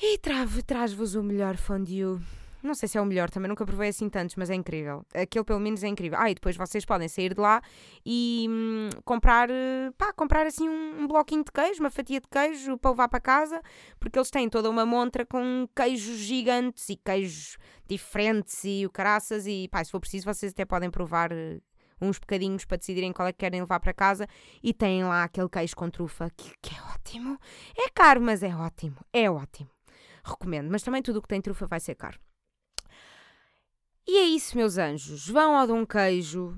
e 0.01 0.19
traz-vos 0.63 1.15
o 1.15 1.23
melhor 1.23 1.57
fondue. 1.57 2.21
Não 2.63 2.75
sei 2.75 2.89
se 2.89 2.99
é 2.99 3.01
o 3.01 3.05
melhor, 3.05 3.31
também 3.31 3.49
nunca 3.49 3.65
provei 3.65 3.89
assim 3.89 4.09
tantos, 4.09 4.35
mas 4.37 4.51
é 4.51 4.55
incrível. 4.55 5.05
Aquele 5.15 5.45
pelo 5.45 5.61
menos 5.61 5.83
é 5.85 5.89
incrível. 5.89 6.19
Ah, 6.21 6.31
e 6.31 6.35
depois 6.35 6.57
vocês 6.57 6.85
podem 6.85 7.09
sair 7.09 7.33
de 7.33 7.41
lá 7.41 7.63
e 8.05 8.47
hum, 8.49 8.91
comprar, 9.05 9.49
pá, 9.97 10.13
comprar 10.13 10.47
assim 10.47 10.69
um, 10.69 11.03
um, 11.03 11.07
bloquinho 11.07 11.45
de 11.45 11.53
queijo, 11.53 11.81
uma 11.81 11.91
fatia 11.91 12.21
de 12.21 12.27
queijo 12.29 12.77
para 12.79 12.91
levar 12.91 13.09
para 13.09 13.21
casa, 13.21 13.63
porque 14.01 14.19
eles 14.19 14.31
têm 14.31 14.49
toda 14.49 14.69
uma 14.69 14.85
montra 14.85 15.25
com 15.25 15.69
queijos 15.75 16.19
gigantes 16.19 16.89
e 16.89 16.97
queijos 16.97 17.57
diferentes 17.89 18.65
e 18.65 18.85
o 18.85 18.91
caraças 18.91 19.47
e 19.47 19.69
pá, 19.69 19.83
se 19.85 19.91
for 19.91 20.01
preciso 20.01 20.25
vocês 20.25 20.53
até 20.53 20.65
podem 20.65 20.91
provar 20.91 21.31
eh, 21.33 21.61
uns 22.01 22.19
bocadinhos 22.19 22.65
para 22.65 22.77
decidirem 22.77 23.13
qual 23.13 23.29
é 23.29 23.33
que 23.33 23.39
querem 23.39 23.61
levar 23.61 23.81
para 23.81 23.95
casa 23.95 24.27
e 24.63 24.75
têm 24.75 25.05
lá 25.05 25.25
aquele 25.25 25.49
queijo 25.49 25.77
com 25.77 25.89
trufa 25.89 26.29
que, 26.37 26.53
que 26.61 26.75
é 26.75 26.83
ótimo. 26.93 27.39
É 27.77 27.89
caro, 27.91 28.21
mas 28.21 28.43
é 28.43 28.55
ótimo. 28.55 28.97
É 29.13 29.31
ótimo 29.31 29.78
recomendo. 30.25 30.71
Mas 30.71 30.83
também 30.83 31.03
tudo 31.03 31.19
o 31.19 31.23
que 31.23 31.29
tem 31.29 31.41
trufa 31.41 31.67
vai 31.67 31.81
ser 31.81 31.95
caro. 31.95 32.19
E 34.07 34.17
é 34.17 34.25
isso, 34.25 34.57
meus 34.57 34.79
anjos. 34.79 35.29
Vão 35.29 35.57
ao 35.57 35.67
Dom 35.67 35.85
Queijo. 35.87 36.57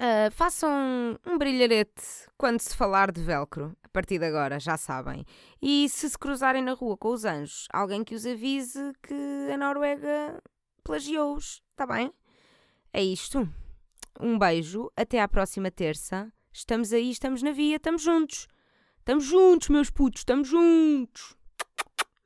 Uh, 0.00 0.30
façam 0.30 1.18
um 1.26 1.36
brilharete 1.36 2.02
quando 2.36 2.60
se 2.60 2.76
falar 2.76 3.10
de 3.10 3.20
velcro. 3.20 3.76
A 3.82 3.88
partir 3.88 4.18
de 4.18 4.26
agora, 4.26 4.60
já 4.60 4.76
sabem. 4.76 5.24
E 5.60 5.88
se 5.88 6.08
se 6.08 6.16
cruzarem 6.16 6.62
na 6.62 6.74
rua 6.74 6.96
com 6.96 7.08
os 7.08 7.24
anjos, 7.24 7.66
alguém 7.72 8.04
que 8.04 8.14
os 8.14 8.24
avise 8.24 8.92
que 9.02 9.50
a 9.52 9.56
Noruega 9.56 10.40
plagiou-os. 10.84 11.60
Está 11.72 11.84
bem? 11.84 12.12
É 12.92 13.02
isto. 13.02 13.48
Um 14.20 14.38
beijo. 14.38 14.88
Até 14.96 15.20
à 15.20 15.26
próxima 15.26 15.70
terça. 15.70 16.32
Estamos 16.52 16.92
aí, 16.92 17.10
estamos 17.10 17.42
na 17.42 17.50
via, 17.50 17.76
estamos 17.76 18.02
juntos. 18.02 18.46
Estamos 18.98 19.24
juntos, 19.24 19.68
meus 19.68 19.90
putos, 19.90 20.20
estamos 20.20 20.48
juntos. 20.48 21.37